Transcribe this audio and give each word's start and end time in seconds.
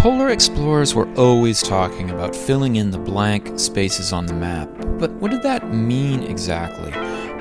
Polar 0.00 0.30
explorers 0.30 0.94
were 0.94 1.14
always 1.16 1.60
talking 1.60 2.08
about 2.08 2.34
filling 2.34 2.76
in 2.76 2.90
the 2.90 2.96
blank 2.96 3.58
spaces 3.58 4.14
on 4.14 4.24
the 4.24 4.32
map, 4.32 4.70
but 4.98 5.10
what 5.16 5.30
did 5.30 5.42
that 5.42 5.74
mean 5.74 6.22
exactly? 6.22 6.90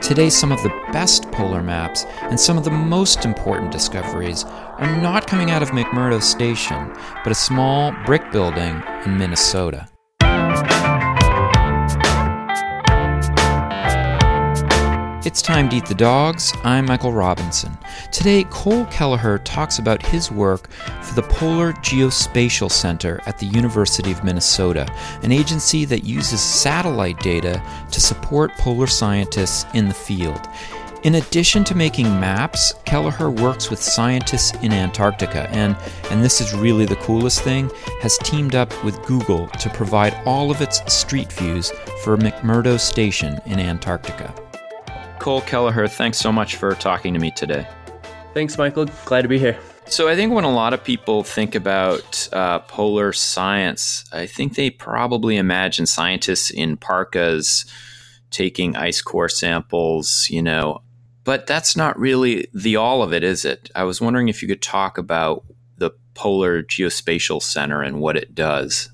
Today, 0.01 0.29
some 0.29 0.51
of 0.51 0.61
the 0.61 0.77
best 0.91 1.31
polar 1.31 1.63
maps 1.63 2.03
and 2.23 2.37
some 2.37 2.57
of 2.57 2.65
the 2.65 2.69
most 2.69 3.23
important 3.23 3.71
discoveries 3.71 4.43
are 4.43 5.01
not 5.01 5.25
coming 5.25 5.51
out 5.51 5.61
of 5.63 5.69
McMurdo 5.69 6.21
Station, 6.21 6.93
but 7.23 7.31
a 7.31 7.35
small 7.35 7.93
brick 8.05 8.29
building 8.29 8.83
in 9.05 9.17
Minnesota. 9.17 9.88
It's 15.29 15.43
time 15.43 15.69
to 15.69 15.75
eat 15.75 15.85
the 15.85 15.93
dogs. 15.93 16.53
I'm 16.63 16.87
Michael 16.87 17.13
Robinson. 17.13 17.77
Today, 18.11 18.45
Cole 18.45 18.87
Kelleher 18.87 19.37
talks 19.37 19.77
about 19.77 20.03
his 20.03 20.31
work 20.31 20.71
for 21.03 21.13
the 21.13 21.21
Polar 21.21 21.71
Geospatial 21.71 22.71
Center 22.71 23.21
at 23.27 23.37
the 23.37 23.45
University 23.45 24.11
of 24.11 24.23
Minnesota, 24.23 24.91
an 25.21 25.31
agency 25.31 25.85
that 25.85 26.03
uses 26.03 26.41
satellite 26.41 27.19
data 27.19 27.61
to 27.91 28.01
support 28.01 28.53
polar 28.53 28.87
scientists 28.87 29.67
in 29.75 29.87
the 29.87 29.93
field. 29.93 30.49
In 31.03 31.13
addition 31.13 31.63
to 31.65 31.75
making 31.75 32.07
maps, 32.19 32.73
Kelleher 32.85 33.29
works 33.29 33.69
with 33.69 33.79
scientists 33.79 34.57
in 34.63 34.73
Antarctica 34.73 35.47
and, 35.51 35.77
and 36.09 36.23
this 36.23 36.41
is 36.41 36.55
really 36.55 36.87
the 36.87 36.95
coolest 36.95 37.43
thing, 37.43 37.69
has 38.01 38.17
teamed 38.17 38.55
up 38.55 38.73
with 38.83 38.99
Google 39.05 39.45
to 39.47 39.69
provide 39.69 40.19
all 40.25 40.49
of 40.49 40.59
its 40.63 40.91
street 40.91 41.31
views 41.31 41.69
for 42.03 42.17
McMurdo 42.17 42.79
Station 42.79 43.39
in 43.45 43.59
Antarctica. 43.59 44.33
Cole 45.19 45.41
Kelleher, 45.41 45.87
thanks 45.87 46.17
so 46.17 46.31
much 46.31 46.55
for 46.55 46.73
talking 46.75 47.13
to 47.13 47.19
me 47.19 47.31
today. 47.31 47.67
Thanks, 48.33 48.57
Michael. 48.57 48.85
Glad 49.05 49.23
to 49.23 49.27
be 49.27 49.37
here. 49.37 49.57
So, 49.87 50.07
I 50.07 50.15
think 50.15 50.31
when 50.33 50.43
a 50.43 50.51
lot 50.51 50.73
of 50.73 50.83
people 50.83 51.23
think 51.23 51.55
about 51.55 52.29
uh, 52.31 52.59
polar 52.59 53.11
science, 53.11 54.05
I 54.13 54.27
think 54.27 54.55
they 54.55 54.69
probably 54.69 55.35
imagine 55.35 55.85
scientists 55.87 56.51
in 56.51 56.77
parkas 56.77 57.65
taking 58.29 58.75
ice 58.75 59.01
core 59.01 59.29
samples, 59.29 60.27
you 60.29 60.41
know, 60.41 60.83
but 61.23 61.47
that's 61.47 61.75
not 61.75 61.99
really 61.99 62.47
the 62.53 62.75
all 62.75 63.03
of 63.03 63.13
it, 63.13 63.23
is 63.23 63.45
it? 63.45 63.69
I 63.75 63.83
was 63.83 63.99
wondering 63.99 64.29
if 64.29 64.41
you 64.41 64.47
could 64.47 64.61
talk 64.61 64.97
about 64.97 65.43
the 65.77 65.91
Polar 66.13 66.63
Geospatial 66.63 67.41
Center 67.41 67.81
and 67.81 67.99
what 67.99 68.15
it 68.15 68.35
does. 68.35 68.91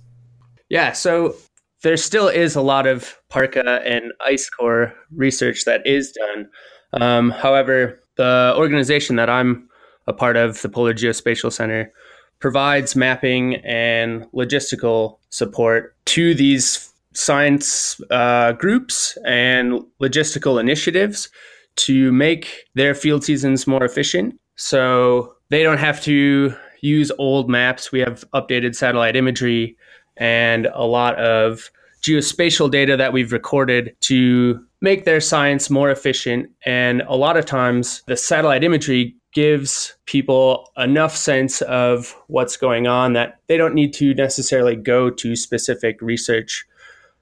Yeah, 0.69 0.93
so 0.93 1.35
there 1.83 1.97
still 1.97 2.27
is 2.27 2.55
a 2.55 2.61
lot 2.61 2.87
of 2.87 3.17
parka 3.29 3.81
and 3.85 4.11
ice 4.25 4.49
core 4.49 4.93
research 5.11 5.65
that 5.65 5.85
is 5.85 6.11
done. 6.11 6.49
Um, 6.93 7.29
however, 7.31 7.99
the 8.15 8.53
organization 8.57 9.17
that 9.17 9.29
I'm 9.29 9.69
a 10.07 10.13
part 10.13 10.37
of, 10.37 10.61
the 10.61 10.69
Polar 10.69 10.93
Geospatial 10.93 11.51
Center, 11.51 11.91
provides 12.39 12.95
mapping 12.95 13.55
and 13.57 14.25
logistical 14.31 15.17
support 15.29 15.95
to 16.05 16.33
these 16.33 16.91
science 17.13 17.99
uh, 18.11 18.51
groups 18.53 19.17
and 19.25 19.81
logistical 20.01 20.59
initiatives 20.59 21.29
to 21.77 22.11
make 22.11 22.65
their 22.75 22.93
field 22.93 23.23
seasons 23.23 23.67
more 23.67 23.83
efficient. 23.83 24.35
So 24.55 25.33
they 25.49 25.63
don't 25.63 25.77
have 25.77 26.01
to 26.03 26.53
use 26.81 27.11
old 27.17 27.49
maps. 27.49 27.91
We 27.91 27.99
have 27.99 28.23
updated 28.33 28.75
satellite 28.75 29.15
imagery 29.15 29.77
and 30.17 30.67
a 30.73 30.85
lot 30.85 31.15
of 31.15 31.69
geospatial 32.01 32.69
data 32.69 32.95
that 32.95 33.13
we've 33.13 33.31
recorded 33.31 33.95
to 33.99 34.63
make 34.81 35.05
their 35.05 35.19
science 35.19 35.69
more 35.69 35.89
efficient. 35.89 36.49
And 36.65 37.01
a 37.07 37.15
lot 37.15 37.37
of 37.37 37.45
times, 37.45 38.03
the 38.05 38.15
satellite 38.15 38.63
imagery 38.63 39.15
gives 39.33 39.95
people 40.05 40.71
enough 40.77 41.15
sense 41.15 41.61
of 41.63 42.15
what's 42.27 42.55
going 42.55 42.87
on 42.87 43.13
that 43.13 43.39
they 43.47 43.57
don't 43.57 43.73
need 43.73 43.93
to 43.93 44.13
necessarily 44.13 44.75
go 44.75 45.09
to 45.09 45.35
specific 45.35 46.01
research 46.01 46.65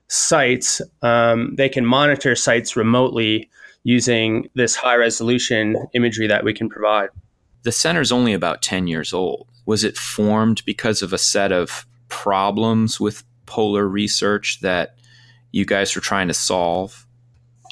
sites. 0.09 0.81
Um, 1.01 1.55
they 1.55 1.69
can 1.69 1.85
monitor 1.85 2.35
sites 2.35 2.75
remotely 2.75 3.49
using 3.83 4.49
this 4.53 4.75
high 4.75 4.95
resolution 4.95 5.75
imagery 5.93 6.27
that 6.27 6.43
we 6.43 6.53
can 6.53 6.69
provide. 6.69 7.09
The 7.63 7.71
center's 7.71 8.11
only 8.11 8.33
about 8.33 8.61
10 8.61 8.87
years 8.87 9.13
old. 9.13 9.47
Was 9.65 9.83
it 9.83 9.97
formed 9.97 10.63
because 10.65 11.01
of 11.01 11.13
a 11.13 11.17
set 11.17 11.51
of 11.51 11.85
problems 12.13 12.99
with 12.99 13.23
polar 13.45 13.87
research 13.87 14.59
that 14.61 14.95
you 15.51 15.65
guys 15.65 15.95
are 15.97 16.01
trying 16.01 16.27
to 16.27 16.33
solve? 16.33 17.05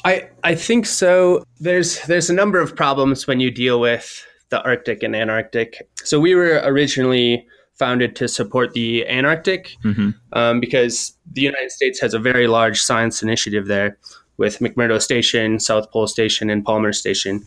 I 0.04 0.28
I 0.42 0.54
think 0.54 0.86
so. 0.86 1.44
There's 1.60 2.00
there's 2.06 2.28
a 2.28 2.34
number 2.34 2.60
of 2.60 2.74
problems 2.74 3.26
when 3.26 3.40
you 3.40 3.50
deal 3.50 3.80
with 3.80 4.26
the 4.50 4.62
Arctic 4.62 5.02
and 5.02 5.14
Antarctic. 5.14 5.88
So 6.04 6.18
we 6.20 6.34
were 6.34 6.60
originally 6.64 7.46
founded 7.78 8.14
to 8.16 8.28
support 8.28 8.74
the 8.74 9.06
Antarctic 9.08 9.76
mm-hmm. 9.84 10.10
um, 10.34 10.60
because 10.60 11.16
the 11.32 11.40
United 11.40 11.70
States 11.70 12.00
has 12.00 12.14
a 12.14 12.18
very 12.18 12.46
large 12.46 12.80
science 12.80 13.22
initiative 13.22 13.66
there 13.66 13.96
with 14.36 14.58
McMurdo 14.58 15.00
Station, 15.00 15.58
South 15.58 15.90
Pole 15.90 16.06
Station, 16.06 16.50
and 16.50 16.64
Palmer 16.64 16.92
Station. 16.92 17.46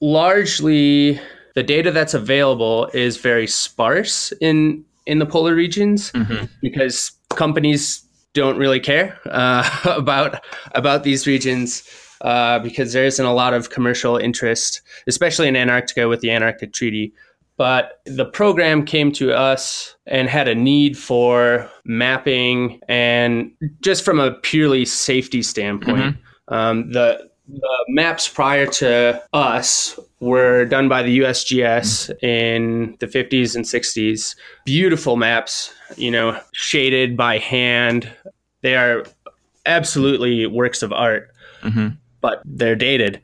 Largely, 0.00 1.20
the 1.54 1.62
data 1.62 1.90
that's 1.90 2.14
available 2.14 2.88
is 2.94 3.16
very 3.16 3.46
sparse 3.46 4.32
in 4.40 4.84
in 5.06 5.18
the 5.18 5.26
polar 5.26 5.54
regions 5.54 6.12
mm-hmm. 6.12 6.46
because 6.60 7.12
companies 7.30 8.04
don't 8.32 8.58
really 8.58 8.80
care 8.80 9.18
uh, 9.26 9.68
about 9.96 10.44
about 10.74 11.02
these 11.04 11.26
regions 11.26 11.88
uh, 12.20 12.58
because 12.58 12.92
there 12.92 13.04
isn't 13.04 13.24
a 13.24 13.32
lot 13.32 13.54
of 13.54 13.70
commercial 13.70 14.16
interest, 14.16 14.82
especially 15.06 15.48
in 15.48 15.56
Antarctica 15.56 16.08
with 16.08 16.20
the 16.20 16.30
Antarctic 16.30 16.72
Treaty. 16.72 17.12
But 17.58 18.02
the 18.04 18.26
program 18.26 18.84
came 18.84 19.12
to 19.12 19.32
us 19.32 19.96
and 20.06 20.28
had 20.28 20.46
a 20.46 20.54
need 20.54 20.98
for 20.98 21.70
mapping, 21.84 22.80
and 22.86 23.50
just 23.80 24.04
from 24.04 24.20
a 24.20 24.32
purely 24.32 24.84
safety 24.84 25.42
standpoint, 25.42 26.16
mm-hmm. 26.16 26.54
um, 26.54 26.92
the 26.92 27.30
the 27.48 27.84
maps 27.88 28.28
prior 28.28 28.66
to 28.66 29.22
us 29.32 29.98
were 30.20 30.64
done 30.64 30.88
by 30.88 31.02
the 31.02 31.18
USGS 31.20 32.22
in 32.22 32.96
the 33.00 33.06
50s 33.06 33.54
and 33.54 33.64
60s. 33.64 34.34
Beautiful 34.64 35.16
maps, 35.16 35.74
you 35.96 36.10
know, 36.10 36.40
shaded 36.52 37.16
by 37.16 37.38
hand. 37.38 38.10
They 38.62 38.76
are 38.76 39.04
absolutely 39.66 40.46
works 40.46 40.82
of 40.82 40.92
art, 40.92 41.30
mm-hmm. 41.62 41.88
but 42.20 42.40
they're 42.44 42.76
dated 42.76 43.20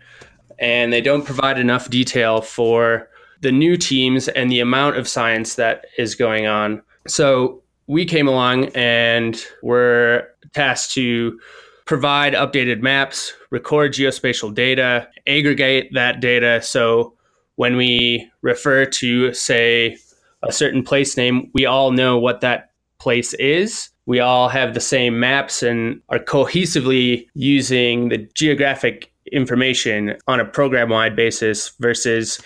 and 0.62 0.92
they 0.92 1.00
don't 1.00 1.24
provide 1.24 1.58
enough 1.58 1.90
detail 1.90 2.40
for 2.40 3.08
the 3.40 3.52
new 3.52 3.76
teams 3.76 4.28
and 4.28 4.50
the 4.50 4.60
amount 4.60 4.96
of 4.96 5.08
science 5.08 5.56
that 5.56 5.86
is 5.98 6.14
going 6.14 6.46
on. 6.46 6.80
So 7.08 7.60
we 7.88 8.04
came 8.04 8.28
along 8.28 8.66
and 8.76 9.44
were 9.62 10.28
tasked 10.54 10.94
to 10.94 11.38
provide 11.84 12.34
updated 12.34 12.80
maps, 12.80 13.32
record 13.50 13.92
geospatial 13.92 14.54
data, 14.54 15.08
aggregate 15.26 15.90
that 15.92 16.20
data. 16.20 16.62
So 16.62 17.14
when 17.56 17.76
we 17.76 18.30
refer 18.42 18.86
to, 18.86 19.32
say, 19.34 19.98
a 20.42 20.52
certain 20.52 20.82
place 20.82 21.16
name, 21.16 21.50
we 21.54 21.66
all 21.66 21.92
know 21.92 22.18
what 22.18 22.40
that 22.40 22.70
place 22.98 23.34
is. 23.34 23.90
We 24.06 24.20
all 24.20 24.48
have 24.48 24.74
the 24.74 24.80
same 24.80 25.20
maps 25.20 25.62
and 25.62 26.00
are 26.08 26.18
cohesively 26.18 27.28
using 27.34 28.08
the 28.08 28.18
geographic 28.34 29.12
information 29.30 30.16
on 30.26 30.40
a 30.40 30.44
program 30.44 30.88
wide 30.88 31.14
basis 31.14 31.70
versus, 31.78 32.40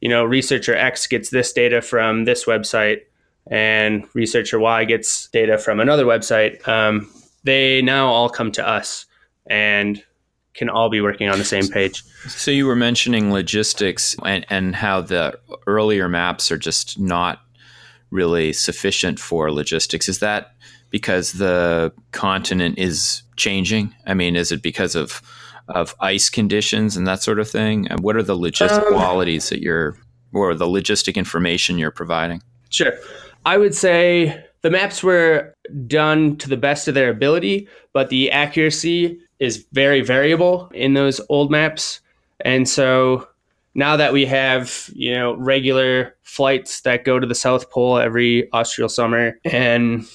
you 0.00 0.08
know, 0.08 0.24
researcher 0.24 0.74
X 0.74 1.06
gets 1.06 1.30
this 1.30 1.52
data 1.52 1.82
from 1.82 2.24
this 2.24 2.44
website 2.44 3.00
and 3.50 4.06
researcher 4.14 4.60
Y 4.60 4.84
gets 4.84 5.28
data 5.28 5.58
from 5.58 5.80
another 5.80 6.04
website. 6.04 6.66
Um, 6.68 7.10
they 7.44 7.82
now 7.82 8.08
all 8.08 8.28
come 8.28 8.52
to 8.52 8.66
us 8.66 9.06
and 9.46 10.02
can 10.54 10.68
all 10.68 10.90
be 10.90 11.00
working 11.00 11.28
on 11.28 11.38
the 11.38 11.44
same 11.44 11.68
page. 11.68 12.02
So 12.28 12.50
you 12.50 12.66
were 12.66 12.76
mentioning 12.76 13.32
logistics 13.32 14.16
and, 14.24 14.44
and 14.50 14.74
how 14.74 15.00
the 15.00 15.38
earlier 15.66 16.08
maps 16.08 16.50
are 16.50 16.58
just 16.58 16.98
not 16.98 17.40
really 18.10 18.52
sufficient 18.52 19.18
for 19.18 19.52
logistics. 19.52 20.08
Is 20.08 20.18
that 20.18 20.54
because 20.90 21.34
the 21.34 21.92
continent 22.12 22.78
is 22.78 23.22
changing? 23.36 23.94
I 24.06 24.14
mean, 24.14 24.36
is 24.36 24.52
it 24.52 24.62
because 24.62 24.94
of 24.94 25.22
of 25.68 25.94
ice 26.00 26.28
conditions 26.28 26.96
and 26.96 27.06
that 27.06 27.22
sort 27.22 27.38
of 27.38 27.48
thing? 27.48 27.86
And 27.88 28.00
what 28.00 28.16
are 28.16 28.24
the 28.24 28.36
logistic 28.36 28.86
um, 28.86 28.94
qualities 28.94 29.50
that 29.50 29.60
you're 29.60 29.96
or 30.32 30.54
the 30.54 30.66
logistic 30.66 31.14
information 31.14 31.78
you're 31.78 31.92
providing? 31.92 32.42
Sure. 32.70 32.92
I 33.46 33.56
would 33.56 33.74
say 33.74 34.44
the 34.62 34.70
maps 34.70 35.02
were 35.02 35.54
done 35.86 36.36
to 36.36 36.48
the 36.48 36.56
best 36.56 36.88
of 36.88 36.94
their 36.94 37.10
ability, 37.10 37.68
but 37.92 38.08
the 38.08 38.30
accuracy 38.30 39.18
is 39.38 39.66
very 39.72 40.00
variable 40.00 40.70
in 40.74 40.94
those 40.94 41.20
old 41.28 41.50
maps. 41.50 42.00
And 42.44 42.68
so 42.68 43.28
now 43.74 43.96
that 43.96 44.12
we 44.12 44.26
have, 44.26 44.90
you 44.94 45.14
know, 45.14 45.34
regular 45.34 46.16
flights 46.22 46.80
that 46.82 47.04
go 47.04 47.18
to 47.18 47.26
the 47.26 47.34
South 47.34 47.70
Pole 47.70 47.98
every 47.98 48.50
austral 48.52 48.88
summer 48.88 49.38
and 49.44 50.06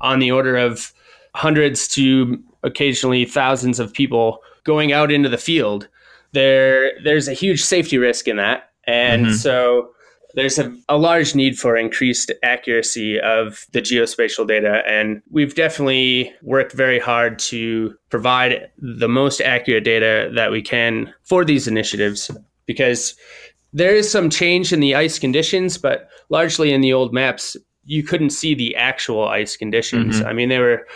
on 0.00 0.18
the 0.18 0.32
order 0.32 0.56
of 0.56 0.92
hundreds 1.34 1.88
to 1.88 2.42
occasionally 2.62 3.24
thousands 3.24 3.80
of 3.80 3.92
people 3.92 4.42
going 4.64 4.92
out 4.92 5.10
into 5.10 5.28
the 5.28 5.38
field, 5.38 5.88
there 6.32 6.92
there's 7.02 7.28
a 7.28 7.32
huge 7.32 7.62
safety 7.62 7.98
risk 7.98 8.28
in 8.28 8.36
that. 8.36 8.70
And 8.84 9.26
mm-hmm. 9.26 9.34
so 9.34 9.90
there's 10.34 10.58
a, 10.58 10.74
a, 10.88 10.96
large 10.96 11.34
need 11.34 11.58
for 11.58 11.76
increased 11.76 12.32
accuracy 12.42 13.20
of 13.20 13.66
the 13.72 13.82
geospatial 13.82 14.46
data. 14.46 14.82
And 14.86 15.22
we've 15.30 15.54
definitely 15.54 16.32
worked 16.42 16.72
very 16.72 16.98
hard 16.98 17.38
to 17.40 17.94
provide 18.10 18.70
the 18.78 19.08
most 19.08 19.40
accurate 19.40 19.84
data 19.84 20.30
that 20.34 20.50
we 20.50 20.62
can 20.62 21.12
for 21.22 21.44
these 21.44 21.68
initiatives 21.68 22.30
because 22.66 23.14
there 23.72 23.94
is 23.94 24.10
some 24.10 24.30
change 24.30 24.72
in 24.72 24.80
the 24.80 24.94
ice 24.94 25.18
conditions, 25.18 25.78
but 25.78 26.08
largely 26.28 26.72
in 26.72 26.80
the 26.80 26.92
old 26.92 27.12
maps, 27.12 27.56
you 27.84 28.02
couldn't 28.02 28.30
see 28.30 28.54
the 28.54 28.76
actual 28.76 29.26
ice 29.28 29.56
conditions. 29.56 30.16
Mm-hmm. 30.16 30.28
I 30.28 30.32
mean, 30.32 30.48
they 30.48 30.58
were 30.58 30.86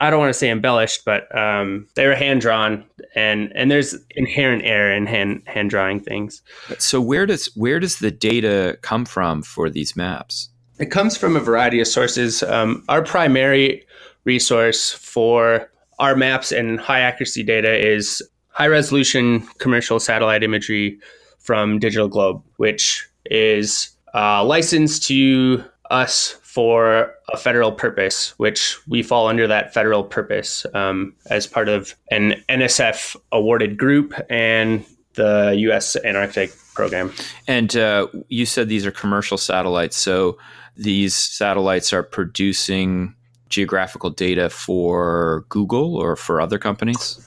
I 0.00 0.10
don't 0.10 0.18
want 0.18 0.32
to 0.32 0.38
say 0.38 0.50
embellished, 0.50 1.04
but 1.04 1.34
um, 1.36 1.86
they 1.94 2.06
were 2.06 2.14
hand 2.14 2.40
drawn, 2.40 2.84
and 3.14 3.52
and 3.54 3.70
there's 3.70 3.94
inherent 4.10 4.64
error 4.64 4.92
in 4.92 5.06
hand 5.06 5.42
hand 5.46 5.70
drawing 5.70 6.00
things. 6.00 6.42
So 6.78 7.00
where 7.00 7.26
does 7.26 7.46
where 7.54 7.80
does 7.80 7.98
the 7.98 8.10
data 8.10 8.78
come 8.82 9.04
from 9.04 9.42
for 9.42 9.70
these 9.70 9.96
maps? 9.96 10.48
It 10.78 10.86
comes 10.86 11.16
from 11.16 11.36
a 11.36 11.40
variety 11.40 11.80
of 11.80 11.86
sources. 11.86 12.42
Um, 12.42 12.84
our 12.88 13.02
primary 13.02 13.86
resource 14.24 14.90
for 14.90 15.70
our 15.98 16.16
maps 16.16 16.50
and 16.52 16.80
high 16.80 17.00
accuracy 17.00 17.42
data 17.42 17.74
is 17.74 18.22
high 18.48 18.66
resolution 18.66 19.46
commercial 19.58 20.00
satellite 20.00 20.42
imagery 20.42 20.98
from 21.38 21.78
Digital 21.78 22.08
Globe, 22.08 22.42
which 22.56 23.06
is 23.26 23.90
uh, 24.14 24.44
licensed 24.44 25.04
to 25.04 25.64
us 25.90 26.38
for 26.52 27.14
a 27.32 27.36
federal 27.38 27.72
purpose, 27.72 28.38
which 28.38 28.76
we 28.86 29.02
fall 29.02 29.26
under 29.26 29.46
that 29.46 29.72
federal 29.72 30.04
purpose 30.04 30.66
um, 30.74 31.14
as 31.30 31.46
part 31.46 31.66
of 31.66 31.94
an 32.10 32.34
NSF 32.50 33.16
awarded 33.32 33.78
group 33.78 34.12
and 34.28 34.84
the 35.14 35.54
U.S. 35.60 35.96
Antarctic 36.04 36.52
program. 36.74 37.10
And 37.48 37.74
uh, 37.74 38.08
you 38.28 38.44
said 38.44 38.68
these 38.68 38.84
are 38.84 38.90
commercial 38.90 39.38
satellites, 39.38 39.96
so 39.96 40.36
these 40.76 41.14
satellites 41.14 41.90
are 41.90 42.02
producing 42.02 43.14
geographical 43.48 44.10
data 44.10 44.50
for 44.50 45.46
Google 45.48 45.96
or 45.96 46.16
for 46.16 46.38
other 46.38 46.58
companies. 46.58 47.26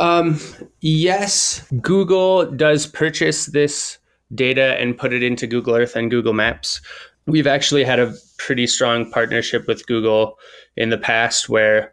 Um, 0.00 0.40
yes, 0.80 1.64
Google 1.80 2.50
does 2.50 2.88
purchase 2.88 3.46
this 3.46 3.98
data 4.34 4.80
and 4.80 4.98
put 4.98 5.12
it 5.12 5.22
into 5.22 5.46
Google 5.46 5.76
Earth 5.76 5.94
and 5.94 6.10
Google 6.10 6.32
Maps. 6.32 6.80
We've 7.26 7.46
actually 7.46 7.84
had 7.84 7.98
a 7.98 8.14
pretty 8.38 8.66
strong 8.66 9.10
partnership 9.10 9.66
with 9.66 9.86
Google 9.86 10.38
in 10.76 10.90
the 10.90 10.98
past 10.98 11.48
where 11.48 11.92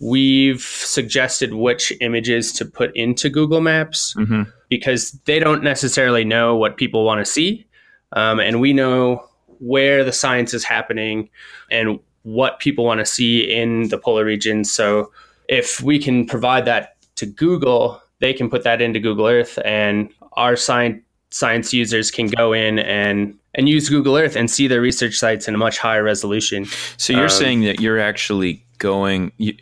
we've 0.00 0.62
suggested 0.62 1.52
which 1.54 1.92
images 2.00 2.52
to 2.54 2.64
put 2.64 2.94
into 2.96 3.28
Google 3.28 3.60
Maps 3.60 4.14
mm-hmm. 4.14 4.44
because 4.70 5.12
they 5.26 5.38
don't 5.38 5.62
necessarily 5.62 6.24
know 6.24 6.56
what 6.56 6.78
people 6.78 7.04
want 7.04 7.24
to 7.24 7.30
see. 7.30 7.66
Um, 8.12 8.40
and 8.40 8.60
we 8.60 8.72
know 8.72 9.28
where 9.58 10.02
the 10.02 10.12
science 10.12 10.54
is 10.54 10.64
happening 10.64 11.28
and 11.70 12.00
what 12.22 12.58
people 12.60 12.84
want 12.84 13.00
to 13.00 13.06
see 13.06 13.40
in 13.40 13.88
the 13.88 13.98
polar 13.98 14.24
regions. 14.24 14.72
So 14.72 15.12
if 15.48 15.82
we 15.82 15.98
can 15.98 16.26
provide 16.26 16.64
that 16.64 16.96
to 17.16 17.26
Google, 17.26 18.00
they 18.20 18.32
can 18.32 18.48
put 18.48 18.64
that 18.64 18.80
into 18.80 19.00
Google 19.00 19.26
Earth 19.26 19.58
and 19.64 20.10
our 20.32 20.56
science 20.56 21.02
science 21.32 21.72
users 21.72 22.10
can 22.10 22.26
go 22.26 22.52
in 22.52 22.80
and 22.80 23.38
and 23.60 23.68
use 23.68 23.90
Google 23.90 24.16
Earth 24.16 24.36
and 24.36 24.50
see 24.50 24.66
their 24.66 24.80
research 24.80 25.16
sites 25.16 25.46
in 25.46 25.54
a 25.54 25.58
much 25.58 25.78
higher 25.78 26.02
resolution. 26.02 26.64
So 26.96 27.12
you're 27.12 27.24
um, 27.24 27.28
saying 27.28 27.60
that 27.62 27.78
you're 27.78 28.00
actually 28.00 28.64
going 28.78 29.32
you, 29.36 29.54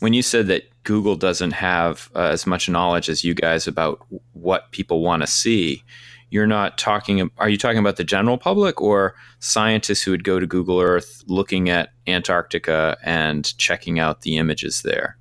when 0.00 0.12
you 0.12 0.22
said 0.22 0.48
that 0.48 0.64
Google 0.82 1.14
doesn't 1.14 1.52
have 1.52 2.10
uh, 2.16 2.22
as 2.22 2.44
much 2.44 2.68
knowledge 2.68 3.08
as 3.08 3.22
you 3.22 3.34
guys 3.34 3.68
about 3.68 4.04
what 4.32 4.72
people 4.72 5.00
want 5.00 5.22
to 5.22 5.26
see. 5.28 5.82
You're 6.30 6.48
not 6.48 6.76
talking. 6.76 7.30
Are 7.38 7.48
you 7.48 7.56
talking 7.56 7.78
about 7.78 7.96
the 7.96 8.04
general 8.04 8.36
public 8.36 8.80
or 8.80 9.14
scientists 9.38 10.02
who 10.02 10.10
would 10.10 10.24
go 10.24 10.40
to 10.40 10.46
Google 10.46 10.80
Earth, 10.80 11.22
looking 11.28 11.68
at 11.68 11.90
Antarctica 12.08 12.96
and 13.04 13.56
checking 13.58 14.00
out 14.00 14.22
the 14.22 14.36
images 14.36 14.82
there? 14.82 15.16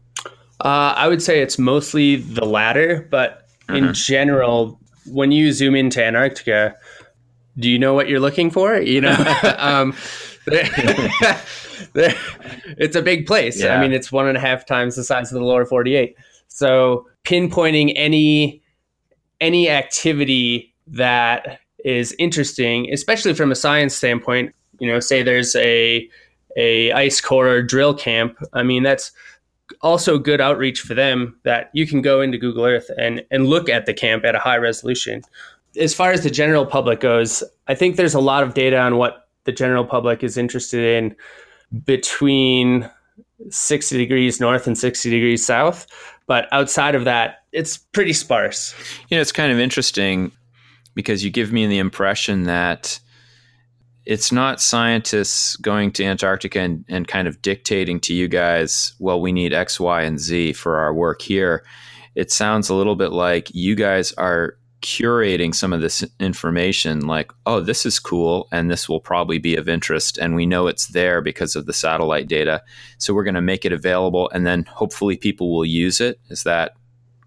Uh, 0.61 0.93
I 0.97 1.07
would 1.07 1.21
say 1.21 1.41
it's 1.41 1.59
mostly 1.59 2.15
the 2.15 2.45
latter, 2.45 3.07
but 3.11 3.47
in 3.69 3.83
mm-hmm. 3.83 3.91
general, 3.93 4.79
when 5.05 5.31
you 5.31 5.51
zoom 5.51 5.75
into 5.75 6.03
Antarctica, 6.03 6.75
do 7.57 7.69
you 7.69 7.79
know 7.79 7.93
what 7.93 8.09
you're 8.09 8.19
looking 8.19 8.49
for? 8.49 8.77
You 8.77 9.01
know, 9.01 9.11
um, 9.57 9.95
it's 11.95 12.95
a 12.95 13.01
big 13.01 13.25
place. 13.25 13.61
Yeah. 13.61 13.77
I 13.77 13.81
mean, 13.81 13.93
it's 13.93 14.11
one 14.11 14.27
and 14.27 14.37
a 14.37 14.41
half 14.41 14.65
times 14.65 14.95
the 14.95 15.03
size 15.03 15.31
of 15.31 15.39
the 15.39 15.45
lower 15.45 15.65
48. 15.65 16.15
So 16.47 17.07
pinpointing 17.23 17.93
any 17.95 18.61
any 19.41 19.69
activity 19.69 20.73
that 20.87 21.59
is 21.83 22.15
interesting, 22.17 22.91
especially 22.91 23.33
from 23.33 23.51
a 23.51 23.55
science 23.55 23.93
standpoint, 23.93 24.55
you 24.79 24.87
know, 24.87 24.99
say 24.99 25.23
there's 25.23 25.55
a 25.55 26.09
a 26.57 26.91
ice 26.93 27.19
core 27.21 27.61
drill 27.61 27.93
camp. 27.93 28.37
I 28.53 28.63
mean, 28.63 28.83
that's 28.83 29.11
also 29.81 30.17
good 30.17 30.39
outreach 30.39 30.81
for 30.81 30.93
them 30.93 31.37
that 31.43 31.69
you 31.73 31.87
can 31.87 32.01
go 32.01 32.21
into 32.21 32.37
Google 32.37 32.65
Earth 32.65 32.89
and 32.97 33.23
and 33.31 33.47
look 33.47 33.69
at 33.69 33.85
the 33.85 33.93
camp 33.93 34.25
at 34.25 34.35
a 34.35 34.39
high 34.39 34.57
resolution. 34.57 35.21
As 35.79 35.93
far 35.93 36.11
as 36.11 36.23
the 36.23 36.29
general 36.29 36.65
public 36.65 36.99
goes, 36.99 37.43
I 37.67 37.75
think 37.75 37.95
there's 37.95 38.13
a 38.13 38.19
lot 38.19 38.43
of 38.43 38.53
data 38.53 38.77
on 38.77 38.97
what 38.97 39.27
the 39.43 39.51
general 39.51 39.85
public 39.85 40.23
is 40.23 40.37
interested 40.37 41.03
in 41.03 41.15
between 41.85 42.89
60 43.49 43.97
degrees 43.97 44.39
north 44.39 44.67
and 44.67 44.77
60 44.77 45.09
degrees 45.09 45.45
south. 45.45 45.87
But 46.27 46.47
outside 46.51 46.95
of 46.95 47.05
that, 47.05 47.43
it's 47.51 47.77
pretty 47.77 48.13
sparse. 48.13 48.73
You 49.09 49.17
know, 49.17 49.21
it's 49.21 49.31
kind 49.31 49.51
of 49.51 49.59
interesting 49.59 50.31
because 50.95 51.23
you 51.23 51.29
give 51.29 51.51
me 51.51 51.67
the 51.67 51.77
impression 51.77 52.43
that 52.43 52.99
it's 54.05 54.31
not 54.31 54.61
scientists 54.61 55.55
going 55.57 55.91
to 55.91 56.05
Antarctica 56.05 56.59
and, 56.59 56.85
and 56.87 57.07
kind 57.07 57.27
of 57.27 57.41
dictating 57.41 57.99
to 58.01 58.13
you 58.13 58.27
guys, 58.27 58.93
well, 58.99 59.19
we 59.19 59.31
need 59.31 59.53
X, 59.53 59.79
Y, 59.79 60.01
and 60.03 60.19
Z 60.19 60.53
for 60.53 60.77
our 60.77 60.93
work 60.93 61.21
here. 61.21 61.65
It 62.13 62.31
sounds 62.31 62.69
a 62.69 62.75
little 62.75 62.95
bit 62.95 63.11
like 63.11 63.53
you 63.53 63.75
guys 63.75 64.13
are 64.13 64.57
curating 64.81 65.53
some 65.55 65.73
of 65.73 65.81
this 65.81 66.03
information 66.19 67.07
like 67.07 67.31
oh 67.45 67.59
this 67.59 67.85
is 67.85 67.97
cool 67.97 68.47
and 68.51 68.69
this 68.69 68.87
will 68.87 68.99
probably 68.99 69.39
be 69.39 69.55
of 69.55 69.67
interest 69.67 70.17
and 70.17 70.35
we 70.35 70.45
know 70.45 70.67
it's 70.67 70.87
there 70.87 71.21
because 71.21 71.55
of 71.55 71.65
the 71.65 71.73
satellite 71.73 72.27
data. 72.27 72.61
So 72.97 73.13
we're 73.13 73.23
going 73.23 73.35
to 73.35 73.41
make 73.41 73.65
it 73.65 73.73
available 73.73 74.29
and 74.31 74.45
then 74.45 74.63
hopefully 74.65 75.17
people 75.17 75.53
will 75.53 75.65
use 75.65 75.99
it. 76.01 76.19
Is 76.29 76.43
that 76.43 76.73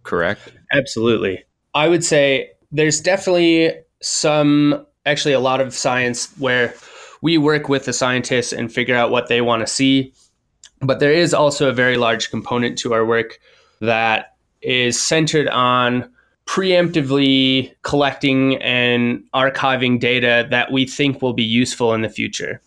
correct? 0.04 0.52
Absolutely. 0.72 1.44
I 1.74 1.88
would 1.88 2.04
say 2.04 2.50
there's 2.70 3.00
definitely 3.00 3.72
some 4.00 4.86
actually 5.06 5.34
a 5.34 5.40
lot 5.40 5.60
of 5.60 5.74
science 5.74 6.32
where 6.38 6.74
we 7.22 7.38
work 7.38 7.68
with 7.68 7.84
the 7.84 7.92
scientists 7.92 8.52
and 8.52 8.72
figure 8.72 8.94
out 8.94 9.10
what 9.10 9.28
they 9.28 9.40
want 9.40 9.60
to 9.60 9.66
see. 9.66 10.12
But 10.80 11.00
there 11.00 11.12
is 11.12 11.34
also 11.34 11.68
a 11.68 11.72
very 11.72 11.96
large 11.96 12.30
component 12.30 12.78
to 12.78 12.94
our 12.94 13.04
work 13.04 13.40
that 13.80 14.36
is 14.62 15.00
centered 15.00 15.48
on 15.48 16.10
preemptively 16.48 17.70
collecting 17.82 18.56
and 18.56 19.22
archiving 19.34 20.00
data 20.00 20.48
that 20.50 20.72
we 20.72 20.86
think 20.86 21.20
will 21.20 21.34
be 21.34 21.44
useful 21.44 21.92
in 21.92 22.00
the 22.00 22.08
future. 22.08 22.58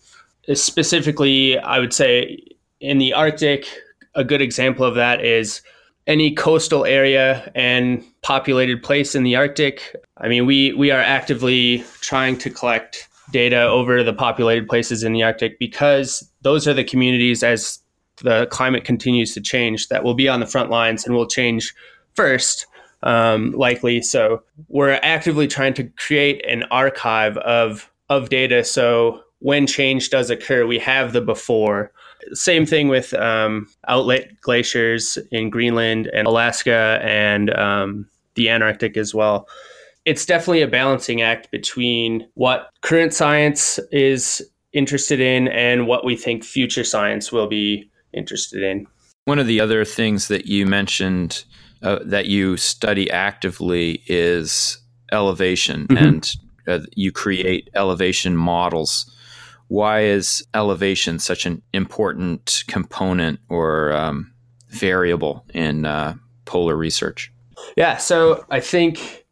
Specifically, 0.54 1.58
I 1.58 1.80
would 1.80 1.92
say 1.92 2.38
in 2.80 2.98
the 2.98 3.12
Arctic, 3.12 3.66
a 4.14 4.22
good 4.22 4.40
example 4.40 4.84
of 4.84 4.94
that 4.94 5.24
is 5.24 5.62
any 6.06 6.32
coastal 6.32 6.84
area 6.84 7.50
and 7.56 8.04
populated 8.22 8.84
place 8.84 9.16
in 9.16 9.24
the 9.24 9.34
Arctic. 9.34 9.96
I 10.18 10.28
mean, 10.28 10.46
we 10.46 10.72
we 10.74 10.92
are 10.92 11.00
actively 11.00 11.84
trying 12.00 12.38
to 12.38 12.50
collect 12.50 13.08
data 13.32 13.62
over 13.62 14.04
the 14.04 14.12
populated 14.12 14.68
places 14.68 15.02
in 15.02 15.12
the 15.12 15.24
Arctic 15.24 15.58
because 15.58 16.30
those 16.42 16.68
are 16.68 16.74
the 16.74 16.84
communities 16.84 17.42
as 17.42 17.80
the 18.22 18.46
climate 18.46 18.84
continues 18.84 19.34
to 19.34 19.40
change 19.40 19.88
that 19.88 20.04
will 20.04 20.14
be 20.14 20.28
on 20.28 20.38
the 20.38 20.46
front 20.46 20.70
lines 20.70 21.04
and 21.04 21.16
will 21.16 21.26
change 21.26 21.74
first 22.14 22.66
um, 23.02 23.52
likely 23.52 24.00
so 24.02 24.42
we're 24.68 24.98
actively 25.02 25.46
trying 25.46 25.74
to 25.74 25.84
create 25.98 26.44
an 26.46 26.64
archive 26.70 27.36
of 27.38 27.90
of 28.08 28.28
data 28.28 28.64
so 28.64 29.20
when 29.40 29.66
change 29.66 30.10
does 30.10 30.30
occur 30.30 30.66
we 30.66 30.78
have 30.78 31.12
the 31.12 31.20
before 31.20 31.92
same 32.32 32.66
thing 32.66 32.88
with 32.88 33.12
um, 33.14 33.68
outlet 33.88 34.40
glaciers 34.40 35.18
in 35.30 35.50
Greenland 35.50 36.08
and 36.12 36.26
Alaska 36.26 37.00
and 37.02 37.54
um, 37.54 38.08
the 38.34 38.48
Antarctic 38.48 38.96
as 38.96 39.14
well. 39.14 39.48
It's 40.04 40.26
definitely 40.26 40.62
a 40.62 40.68
balancing 40.68 41.22
act 41.22 41.50
between 41.50 42.26
what 42.34 42.70
current 42.80 43.14
science 43.14 43.78
is 43.90 44.42
interested 44.72 45.20
in 45.20 45.48
and 45.48 45.86
what 45.86 46.04
we 46.04 46.16
think 46.16 46.44
future 46.44 46.84
science 46.84 47.30
will 47.30 47.46
be 47.46 47.90
interested 48.12 48.62
in. 48.62 48.86
One 49.26 49.38
of 49.38 49.46
the 49.46 49.60
other 49.60 49.84
things 49.84 50.28
that 50.28 50.46
you 50.46 50.66
mentioned 50.66 51.44
uh, 51.82 51.98
that 52.04 52.26
you 52.26 52.56
study 52.56 53.10
actively 53.10 54.02
is 54.06 54.78
elevation, 55.10 55.86
mm-hmm. 55.86 56.04
and 56.04 56.32
uh, 56.66 56.80
you 56.94 57.12
create 57.12 57.68
elevation 57.74 58.36
models 58.36 59.12
why 59.72 60.00
is 60.02 60.46
elevation 60.52 61.18
such 61.18 61.46
an 61.46 61.62
important 61.72 62.62
component 62.68 63.40
or 63.48 63.90
um, 63.94 64.30
variable 64.68 65.46
in 65.54 65.86
uh, 65.86 66.14
polar 66.44 66.76
research? 66.76 67.32
Yeah, 67.74 67.96
so 67.96 68.44
I 68.50 68.60
think 68.60 69.24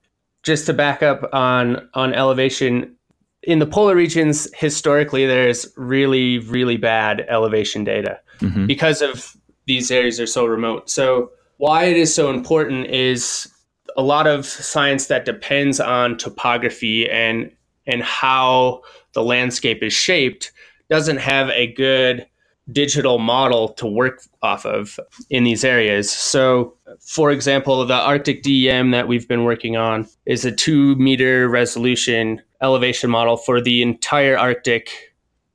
just 0.42 0.64
to 0.64 0.72
back 0.72 1.02
up 1.02 1.28
on 1.34 1.86
on 1.92 2.14
elevation, 2.14 2.96
in 3.42 3.58
the 3.58 3.66
polar 3.66 3.94
regions, 3.94 4.48
historically, 4.54 5.26
there's 5.26 5.66
really, 5.76 6.38
really 6.38 6.78
bad 6.78 7.26
elevation 7.28 7.84
data 7.84 8.18
mm-hmm. 8.38 8.64
because 8.64 9.02
of 9.02 9.36
these 9.66 9.90
areas 9.90 10.18
are 10.18 10.26
so 10.26 10.46
remote. 10.46 10.88
So, 10.88 11.32
why 11.60 11.84
it 11.84 11.96
is 11.98 12.12
so 12.14 12.30
important 12.30 12.86
is 12.86 13.46
a 13.94 14.02
lot 14.02 14.26
of 14.26 14.46
science 14.46 15.08
that 15.08 15.26
depends 15.26 15.78
on 15.78 16.16
topography 16.16 17.08
and 17.08 17.52
and 17.86 18.02
how 18.02 18.80
the 19.12 19.22
landscape 19.22 19.82
is 19.82 19.92
shaped 19.92 20.52
doesn't 20.88 21.18
have 21.18 21.50
a 21.50 21.70
good 21.74 22.26
digital 22.72 23.18
model 23.18 23.68
to 23.74 23.86
work 23.86 24.22
off 24.40 24.64
of 24.64 24.98
in 25.28 25.44
these 25.44 25.62
areas. 25.62 26.10
So, 26.10 26.76
for 27.00 27.30
example, 27.30 27.84
the 27.84 27.94
Arctic 27.94 28.42
DEM 28.42 28.92
that 28.92 29.06
we've 29.06 29.28
been 29.28 29.44
working 29.44 29.76
on 29.76 30.08
is 30.24 30.46
a 30.46 30.52
two 30.52 30.96
meter 30.96 31.46
resolution 31.48 32.40
elevation 32.62 33.10
model 33.10 33.36
for 33.36 33.60
the 33.60 33.82
entire 33.82 34.38
Arctic 34.38 34.90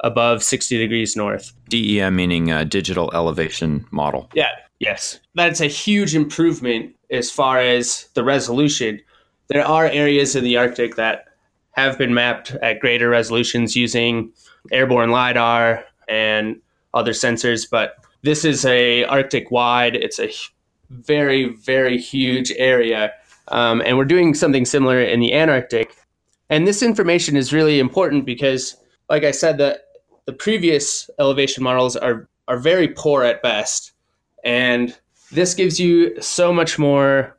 above 0.01 0.43
60 0.43 0.77
degrees 0.77 1.15
north. 1.15 1.51
DEM 1.69 2.15
meaning 2.15 2.51
a 2.51 2.63
digital 2.63 3.09
elevation 3.15 3.87
model. 3.89 4.29
Yeah, 4.35 4.49
yes. 4.79 5.19
That's 5.35 5.61
a 5.61 5.67
huge 5.67 6.15
improvement 6.15 6.95
as 7.11 7.31
far 7.31 7.59
as 7.59 8.09
the 8.13 8.23
resolution. 8.23 9.01
There 9.47 9.65
are 9.65 9.85
areas 9.85 10.35
in 10.35 10.43
the 10.43 10.57
Arctic 10.57 10.95
that 10.95 11.25
have 11.71 11.97
been 11.97 12.13
mapped 12.13 12.51
at 12.51 12.79
greater 12.79 13.09
resolutions 13.09 13.75
using 13.75 14.31
airborne 14.71 15.11
LIDAR 15.11 15.83
and 16.07 16.59
other 16.93 17.11
sensors, 17.11 17.69
but 17.69 17.95
this 18.23 18.45
is 18.45 18.65
a 18.65 19.03
Arctic 19.05 19.51
wide. 19.51 19.95
It's 19.95 20.19
a 20.19 20.31
very, 20.89 21.49
very 21.49 21.97
huge 21.97 22.51
area. 22.57 23.11
Um, 23.49 23.81
and 23.85 23.97
we're 23.97 24.05
doing 24.05 24.33
something 24.33 24.65
similar 24.65 24.99
in 24.99 25.19
the 25.19 25.33
Antarctic. 25.33 25.95
And 26.49 26.67
this 26.67 26.81
information 26.81 27.35
is 27.35 27.53
really 27.53 27.79
important 27.79 28.25
because, 28.25 28.75
like 29.09 29.23
I 29.23 29.31
said, 29.31 29.57
the, 29.57 29.79
the 30.25 30.33
previous 30.33 31.09
elevation 31.19 31.63
models 31.63 31.95
are, 31.95 32.27
are 32.47 32.57
very 32.57 32.87
poor 32.87 33.23
at 33.23 33.41
best. 33.41 33.91
And 34.45 34.95
this 35.31 35.53
gives 35.53 35.79
you 35.79 36.21
so 36.21 36.53
much 36.53 36.79
more 36.79 37.35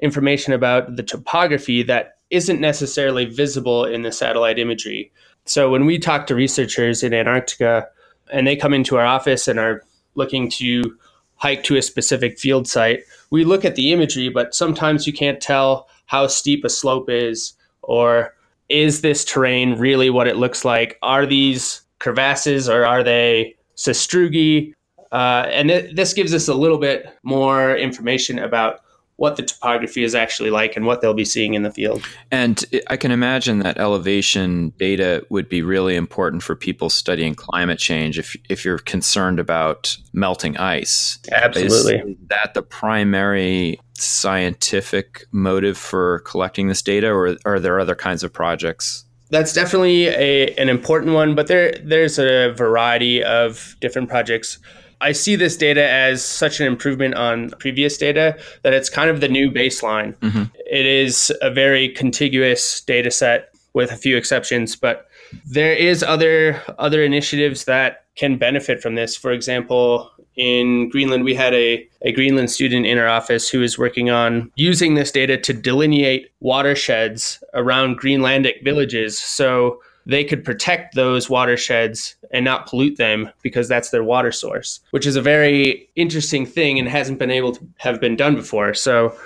information 0.00 0.52
about 0.52 0.96
the 0.96 1.02
topography 1.02 1.82
that 1.82 2.18
isn't 2.30 2.60
necessarily 2.60 3.26
visible 3.26 3.84
in 3.84 4.02
the 4.02 4.12
satellite 4.12 4.58
imagery. 4.58 5.12
So 5.44 5.70
when 5.70 5.84
we 5.84 5.98
talk 5.98 6.26
to 6.26 6.34
researchers 6.34 7.02
in 7.02 7.12
Antarctica 7.12 7.86
and 8.32 8.46
they 8.46 8.56
come 8.56 8.72
into 8.72 8.96
our 8.96 9.04
office 9.04 9.46
and 9.46 9.58
are 9.58 9.82
looking 10.14 10.50
to 10.52 10.96
hike 11.36 11.64
to 11.64 11.76
a 11.76 11.82
specific 11.82 12.38
field 12.38 12.66
site, 12.66 13.00
we 13.30 13.44
look 13.44 13.64
at 13.64 13.74
the 13.74 13.92
imagery, 13.92 14.28
but 14.28 14.54
sometimes 14.54 15.06
you 15.06 15.12
can't 15.12 15.40
tell 15.40 15.88
how 16.06 16.26
steep 16.26 16.64
a 16.64 16.70
slope 16.70 17.10
is 17.10 17.54
or 17.82 18.34
is 18.68 19.02
this 19.02 19.24
terrain 19.24 19.78
really 19.78 20.08
what 20.08 20.28
it 20.28 20.36
looks 20.36 20.64
like? 20.64 20.98
Are 21.02 21.26
these 21.26 21.82
crevasses 21.98 22.68
or 22.68 22.86
are 22.86 23.02
they 23.02 23.56
sastrugi? 23.76 24.72
Uh, 25.14 25.48
and 25.52 25.68
th- 25.68 25.94
this 25.94 26.12
gives 26.12 26.34
us 26.34 26.48
a 26.48 26.54
little 26.54 26.78
bit 26.78 27.06
more 27.22 27.76
information 27.76 28.38
about 28.38 28.80
what 29.16 29.36
the 29.36 29.44
topography 29.44 30.02
is 30.02 30.12
actually 30.12 30.50
like 30.50 30.74
and 30.74 30.86
what 30.86 31.00
they'll 31.00 31.14
be 31.14 31.24
seeing 31.24 31.54
in 31.54 31.62
the 31.62 31.70
field. 31.70 32.04
And 32.32 32.64
I 32.88 32.96
can 32.96 33.12
imagine 33.12 33.60
that 33.60 33.78
elevation 33.78 34.70
data 34.76 35.24
would 35.30 35.48
be 35.48 35.62
really 35.62 35.94
important 35.94 36.42
for 36.42 36.56
people 36.56 36.90
studying 36.90 37.36
climate 37.36 37.78
change 37.78 38.18
if, 38.18 38.34
if 38.48 38.64
you're 38.64 38.78
concerned 38.78 39.38
about 39.38 39.96
melting 40.12 40.56
ice. 40.56 41.20
Absolutely. 41.30 41.98
Is 41.98 42.16
that 42.28 42.54
the 42.54 42.62
primary 42.62 43.78
scientific 43.96 45.26
motive 45.30 45.78
for 45.78 46.18
collecting 46.20 46.66
this 46.66 46.82
data, 46.82 47.08
or 47.08 47.36
are 47.44 47.60
there 47.60 47.78
other 47.78 47.94
kinds 47.94 48.24
of 48.24 48.32
projects? 48.32 49.04
That's 49.30 49.52
definitely 49.52 50.08
a, 50.08 50.52
an 50.56 50.68
important 50.68 51.12
one, 51.12 51.36
but 51.36 51.46
there 51.46 51.72
there's 51.84 52.18
a 52.18 52.52
variety 52.52 53.22
of 53.22 53.76
different 53.80 54.08
projects. 54.08 54.58
I 55.00 55.12
see 55.12 55.36
this 55.36 55.56
data 55.56 55.88
as 55.88 56.24
such 56.24 56.60
an 56.60 56.66
improvement 56.66 57.14
on 57.14 57.50
previous 57.58 57.96
data 57.96 58.38
that 58.62 58.72
it's 58.72 58.88
kind 58.88 59.10
of 59.10 59.20
the 59.20 59.28
new 59.28 59.50
baseline. 59.50 60.16
Mm-hmm. 60.16 60.44
It 60.70 60.86
is 60.86 61.32
a 61.42 61.50
very 61.50 61.88
contiguous 61.88 62.80
data 62.80 63.10
set 63.10 63.50
with 63.72 63.90
a 63.90 63.96
few 63.96 64.16
exceptions, 64.16 64.76
but 64.76 65.08
there 65.44 65.72
is 65.72 66.02
other 66.02 66.62
other 66.78 67.02
initiatives 67.02 67.64
that 67.64 68.04
can 68.16 68.38
benefit 68.38 68.80
from 68.80 68.94
this. 68.94 69.16
For 69.16 69.32
example, 69.32 70.10
in 70.36 70.88
Greenland, 70.90 71.24
we 71.24 71.34
had 71.34 71.54
a, 71.54 71.86
a 72.02 72.12
Greenland 72.12 72.50
student 72.50 72.86
in 72.86 72.98
our 72.98 73.08
office 73.08 73.48
who 73.48 73.62
is 73.62 73.78
working 73.78 74.10
on 74.10 74.50
using 74.56 74.94
this 74.94 75.10
data 75.10 75.36
to 75.38 75.52
delineate 75.52 76.30
watersheds 76.40 77.42
around 77.54 78.00
Greenlandic 78.00 78.62
villages. 78.62 79.18
So 79.18 79.80
they 80.06 80.24
could 80.24 80.44
protect 80.44 80.94
those 80.94 81.30
watersheds 81.30 82.16
and 82.30 82.44
not 82.44 82.66
pollute 82.66 82.98
them 82.98 83.30
because 83.42 83.68
that's 83.68 83.90
their 83.90 84.04
water 84.04 84.32
source, 84.32 84.80
which 84.90 85.06
is 85.06 85.16
a 85.16 85.22
very 85.22 85.88
interesting 85.96 86.44
thing 86.44 86.78
and 86.78 86.88
hasn't 86.88 87.18
been 87.18 87.30
able 87.30 87.52
to 87.52 87.66
have 87.78 88.00
been 88.00 88.16
done 88.16 88.34
before. 88.34 88.74
So 88.74 89.16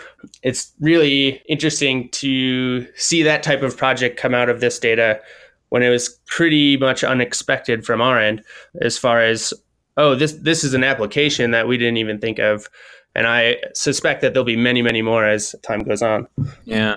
it's 0.43 0.73
really 0.81 1.43
interesting 1.49 2.09
to 2.11 2.87
see 2.95 3.23
that 3.23 3.43
type 3.43 3.63
of 3.63 3.77
project 3.77 4.19
come 4.19 4.35
out 4.35 4.49
of 4.49 4.61
this 4.61 4.79
data 4.79 5.21
when 5.71 5.83
it 5.83 5.91
was 5.91 6.09
pretty 6.27 6.77
much 6.77 7.05
unexpected 7.05 7.85
from 7.85 8.01
our 8.01 8.19
end 8.19 8.43
as 8.81 8.97
far 8.97 9.21
as 9.21 9.53
oh 9.97 10.15
this 10.15 10.33
this 10.33 10.65
is 10.65 10.73
an 10.73 10.83
application 10.83 11.51
that 11.51 11.69
we 11.69 11.77
didn't 11.77 11.99
even 11.99 12.19
think 12.19 12.39
of 12.39 12.69
and 13.15 13.27
I 13.27 13.57
suspect 13.75 14.23
that 14.23 14.33
there'll 14.33 14.45
be 14.45 14.57
many 14.57 14.81
many 14.81 15.03
more 15.03 15.27
as 15.27 15.55
time 15.63 15.81
goes 15.81 16.03
on. 16.03 16.29
Yeah. 16.65 16.97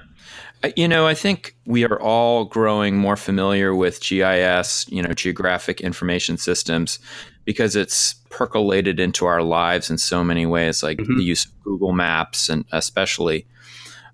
You 0.76 0.88
know, 0.88 1.08
I 1.08 1.16
think 1.16 1.56
we 1.66 1.86
are 1.86 2.00
all 2.00 2.46
growing 2.46 2.96
more 2.96 3.16
familiar 3.16 3.74
with 3.74 4.00
GIS, 4.02 4.86
you 4.90 5.02
know, 5.02 5.14
geographic 5.14 5.82
information 5.82 6.38
systems, 6.38 7.00
because 7.46 7.76
it's 7.76 8.14
percolated 8.30 9.00
into 9.00 9.26
our 9.26 9.42
lives 9.42 9.90
in 9.90 9.98
so 9.98 10.24
many 10.24 10.46
ways, 10.46 10.84
like 10.84 11.00
mm-hmm. 11.00 11.18
the 11.18 11.24
use 11.24 11.46
of 11.46 11.64
Google 11.64 11.94
Maps 11.94 12.48
and 12.48 12.66
especially. 12.72 13.48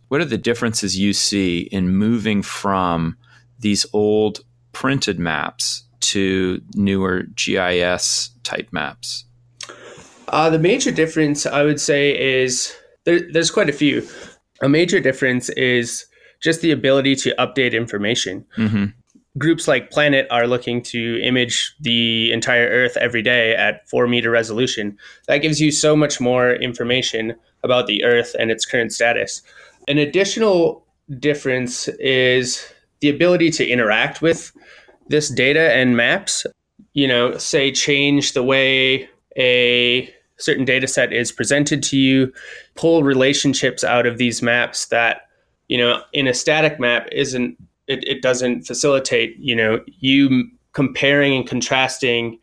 What 0.08 0.22
are 0.22 0.26
the 0.26 0.38
differences 0.38 0.98
you 0.98 1.12
see 1.12 1.62
in 1.72 1.90
moving 1.90 2.42
from 2.42 3.18
these 3.60 3.86
old 3.92 4.40
printed 4.72 5.20
maps 5.20 5.84
to 6.00 6.62
newer 6.76 7.24
GIS 7.36 8.30
type 8.44 8.70
maps? 8.72 9.26
Uh, 10.30 10.50
the 10.50 10.60
major 10.60 10.92
difference, 10.92 11.46
I 11.46 11.64
would 11.64 11.80
say, 11.80 12.18
is 12.42 12.74
there, 13.06 13.22
there's 13.32 13.52
quite 13.52 13.70
a 13.70 13.74
few. 13.74 14.08
A 14.62 14.70
major 14.70 15.00
difference 15.00 15.50
is 15.50 16.06
just 16.40 16.62
the 16.62 16.72
ability 16.72 17.16
to 17.16 17.36
update 17.38 17.74
information. 17.74 18.46
Mm-hmm. 18.58 18.86
Groups 19.38 19.68
like 19.68 19.92
Planet 19.92 20.28
are 20.32 20.48
looking 20.48 20.82
to 20.84 21.22
image 21.22 21.76
the 21.80 22.32
entire 22.32 22.68
Earth 22.68 22.98
every 22.98 23.22
day 23.22 23.56
at 23.56 23.88
four 23.88 24.08
meter 24.08 24.32
resolution. 24.32 24.98
That 25.28 25.40
gives 25.40 25.62
you 25.62 25.72
so 25.72 25.96
much 25.96 26.20
more 26.20 26.54
information 26.54 27.36
about 27.64 27.88
the 27.88 28.04
Earth 28.04 28.36
and 28.40 28.50
its 28.50 28.66
current 28.66 28.92
status. 28.92 29.42
An 29.88 29.98
additional 29.98 30.86
difference 31.20 31.88
is 32.00 32.66
the 33.00 33.10
ability 33.10 33.52
to 33.52 33.68
interact 33.68 34.22
with 34.22 34.52
this 35.08 35.30
data 35.30 35.72
and 35.74 35.96
maps. 35.96 36.46
You 36.94 37.08
know, 37.08 37.38
say 37.38 37.72
change 37.72 38.34
the 38.34 38.44
way 38.44 39.08
a 39.38 40.12
certain 40.38 40.66
data 40.66 40.88
set 40.88 41.14
is 41.14 41.32
presented 41.32 41.84
to 41.84 41.98
you, 41.98 42.32
pull 42.76 43.04
relationships 43.04 43.84
out 43.84 44.06
of 44.06 44.18
these 44.18 44.42
maps 44.42 44.88
that 44.88 45.27
you 45.68 45.78
know, 45.78 46.02
in 46.14 46.28
a 46.28 46.34
static 46.34 46.80
map 46.80 47.08
isn't 47.12 47.58
it, 47.88 48.06
it 48.08 48.22
doesn't 48.22 48.64
facilitate, 48.64 49.38
you 49.38 49.56
know, 49.56 49.80
you 50.00 50.50
comparing 50.74 51.34
and 51.34 51.48
contrasting 51.48 52.40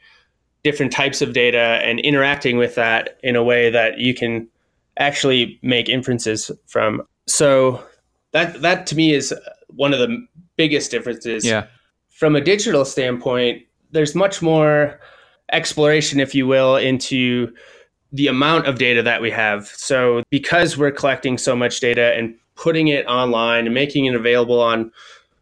different 0.63 0.91
types 0.91 1.21
of 1.21 1.33
data 1.33 1.81
and 1.85 2.01
interacting 2.01 2.57
with 2.57 2.75
that 2.75 3.19
in 3.23 3.37
a 3.37 3.45
way 3.45 3.71
that 3.71 3.99
you 3.99 4.15
can 4.15 4.49
actually 4.99 5.59
make 5.63 5.89
inferences 5.89 6.51
from. 6.67 7.03
So 7.27 7.83
that 8.33 8.63
that 8.63 8.87
to 8.89 8.97
me 8.97 9.13
is 9.13 9.33
uh, 9.33 9.39
one 9.69 9.93
of 9.93 9.99
the 9.99 10.27
biggest 10.57 10.91
differences. 10.91 11.45
Yeah. 11.45 11.67
From 12.11 12.37
a 12.37 12.41
digital 12.41 12.85
standpoint, 12.85 13.63
there's 13.91 14.15
much 14.15 14.41
more 14.41 15.01
exploration, 15.53 16.21
if 16.21 16.35
you 16.35 16.47
will, 16.47 16.77
into 16.77 17.53
the 18.13 18.29
amount 18.29 18.67
of 18.67 18.79
data 18.79 19.03
that 19.03 19.21
we 19.21 19.31
have. 19.31 19.67
So 19.67 20.23
because 20.31 20.79
we're 20.79 20.93
collecting 20.93 21.37
so 21.37 21.57
much 21.57 21.81
data 21.81 22.15
and 22.17 22.37
putting 22.57 22.89
it 22.89 23.07
online 23.07 23.67
and 23.67 23.75
making 23.75 24.07
it 24.07 24.15
available 24.15 24.61
on 24.61 24.91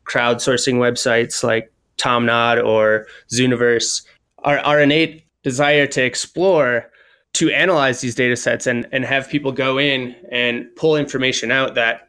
crowdsourcing 0.04 0.74
websites 0.74 1.42
like 1.42 1.72
Tomnod 1.98 2.64
or 2.64 3.06
Zooniverse, 3.32 4.04
our, 4.38 4.58
our 4.60 4.80
innate 4.80 5.24
desire 5.42 5.86
to 5.88 6.02
explore 6.02 6.90
to 7.34 7.50
analyze 7.50 8.00
these 8.00 8.14
data 8.14 8.36
sets 8.36 8.66
and, 8.66 8.86
and 8.92 9.04
have 9.04 9.28
people 9.28 9.52
go 9.52 9.78
in 9.78 10.14
and 10.30 10.66
pull 10.76 10.96
information 10.96 11.50
out 11.50 11.74
that 11.74 12.08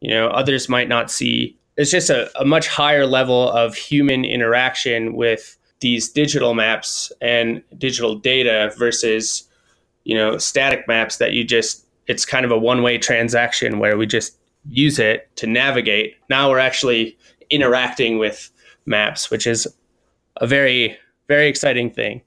you 0.00 0.10
know 0.10 0.28
others 0.28 0.68
might 0.68 0.88
not 0.88 1.10
see. 1.10 1.56
It's 1.76 1.90
just 1.90 2.10
a, 2.10 2.30
a 2.40 2.44
much 2.44 2.68
higher 2.68 3.06
level 3.06 3.50
of 3.50 3.74
human 3.74 4.24
interaction 4.24 5.14
with 5.14 5.56
these 5.80 6.08
digital 6.08 6.54
maps 6.54 7.12
and 7.20 7.62
digital 7.78 8.16
data 8.16 8.72
versus 8.76 9.48
you 10.04 10.16
know 10.16 10.38
static 10.38 10.88
maps 10.88 11.18
that 11.18 11.32
you 11.32 11.44
just 11.44 11.85
it's 12.06 12.24
kind 12.24 12.44
of 12.44 12.50
a 12.50 12.58
one 12.58 12.82
way 12.82 12.98
transaction 12.98 13.78
where 13.78 13.96
we 13.96 14.06
just 14.06 14.38
use 14.68 14.98
it 14.98 15.28
to 15.36 15.46
navigate. 15.46 16.16
Now 16.28 16.50
we're 16.50 16.58
actually 16.58 17.16
interacting 17.50 18.18
with 18.18 18.50
maps, 18.86 19.30
which 19.30 19.46
is 19.46 19.66
a 20.36 20.46
very 20.46 20.96
very 21.28 21.48
exciting 21.48 21.90
thing. 21.90 22.22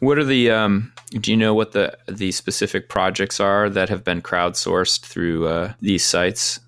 What 0.00 0.18
are 0.18 0.24
the? 0.24 0.50
Um, 0.50 0.92
do 1.20 1.30
you 1.30 1.36
know 1.36 1.54
what 1.54 1.72
the 1.72 1.96
the 2.06 2.32
specific 2.32 2.88
projects 2.88 3.40
are 3.40 3.68
that 3.70 3.88
have 3.88 4.04
been 4.04 4.22
crowdsourced 4.22 5.04
through 5.04 5.48
uh, 5.48 5.72
these 5.80 6.04
sites? 6.04 6.60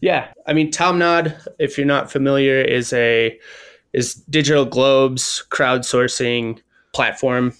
Yeah, 0.00 0.28
I 0.46 0.52
mean, 0.52 0.70
Tomnod, 0.70 1.36
if 1.58 1.78
you're 1.78 1.86
not 1.86 2.12
familiar, 2.12 2.60
is 2.60 2.92
a 2.92 3.38
is 3.92 4.14
Digital 4.14 4.64
Globe's 4.64 5.44
crowdsourcing 5.50 6.60
platform, 6.92 7.54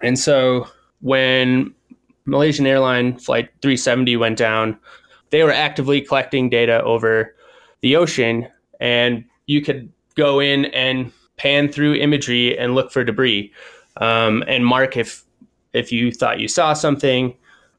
and 0.00 0.18
so 0.18 0.68
when 1.00 1.74
Malaysian 2.26 2.66
airline 2.66 3.18
flight 3.18 3.50
370 3.62 4.16
went 4.16 4.38
down, 4.38 4.78
they 5.30 5.42
were 5.42 5.52
actively 5.52 6.00
collecting 6.00 6.48
data 6.48 6.82
over 6.82 7.34
the 7.80 7.96
ocean, 7.96 8.48
and 8.80 9.24
you 9.46 9.60
could 9.60 9.90
go 10.14 10.40
in 10.40 10.66
and 10.66 11.12
pan 11.36 11.68
through 11.68 11.94
imagery 11.94 12.56
and 12.56 12.74
look 12.74 12.92
for 12.92 13.02
debris 13.02 13.52
um, 13.98 14.44
and 14.46 14.64
mark 14.64 14.96
if 14.96 15.24
if 15.72 15.90
you 15.90 16.12
thought 16.12 16.38
you 16.38 16.46
saw 16.46 16.72
something 16.72 17.34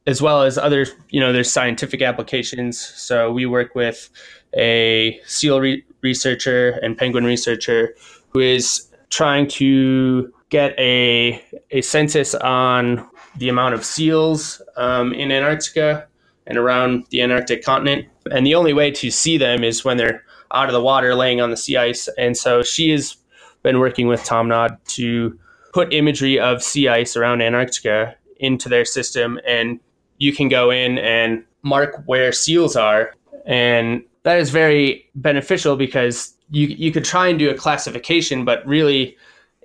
as 0.07 0.21
well 0.21 0.43
as 0.43 0.57
other 0.57 0.85
you 1.09 1.19
know 1.19 1.33
there's 1.33 1.51
scientific 1.51 2.01
applications. 2.01 2.79
So 2.79 3.31
we 3.31 3.45
work 3.45 3.75
with 3.75 4.09
a 4.55 5.19
seal 5.25 5.59
re- 5.59 5.83
researcher 6.01 6.79
and 6.83 6.97
penguin 6.97 7.23
researcher 7.23 7.95
who 8.29 8.39
is 8.39 8.87
trying 9.09 9.47
to 9.47 10.31
get 10.49 10.77
a 10.77 11.43
a 11.71 11.81
census 11.81 12.35
on 12.35 13.07
the 13.37 13.49
amount 13.49 13.73
of 13.73 13.83
seals 13.83 14.61
um, 14.77 15.13
in 15.13 15.31
Antarctica 15.31 16.07
and 16.47 16.57
around 16.57 17.05
the 17.09 17.21
Antarctic 17.21 17.63
continent. 17.63 18.07
And 18.31 18.45
the 18.45 18.55
only 18.55 18.73
way 18.73 18.91
to 18.91 19.11
see 19.11 19.37
them 19.37 19.63
is 19.63 19.83
when 19.83 19.97
they're 19.97 20.23
out 20.53 20.67
of 20.67 20.73
the 20.73 20.81
water 20.81 21.15
laying 21.15 21.41
on 21.41 21.49
the 21.49 21.57
sea 21.57 21.77
ice. 21.77 22.07
And 22.17 22.37
so 22.37 22.63
she 22.63 22.91
has 22.91 23.17
been 23.63 23.79
working 23.79 24.07
with 24.07 24.23
Tomnod 24.23 24.77
to 24.89 25.37
put 25.73 25.93
imagery 25.93 26.39
of 26.39 26.63
sea 26.63 26.87
ice 26.87 27.15
around 27.15 27.41
Antarctica 27.41 28.15
into 28.37 28.69
their 28.69 28.85
system. 28.85 29.39
And 29.47 29.79
you 30.17 30.33
can 30.33 30.47
go 30.47 30.71
in 30.71 30.97
and 30.99 31.43
mark 31.63 32.03
where 32.05 32.31
seals 32.31 32.75
are. 32.75 33.13
And 33.45 34.03
that 34.23 34.39
is 34.39 34.49
very 34.49 35.09
beneficial 35.15 35.75
because 35.75 36.33
you, 36.51 36.67
you 36.67 36.91
could 36.91 37.03
try 37.03 37.27
and 37.27 37.37
do 37.39 37.49
a 37.49 37.55
classification, 37.55 38.45
but 38.45 38.65
really 38.65 39.17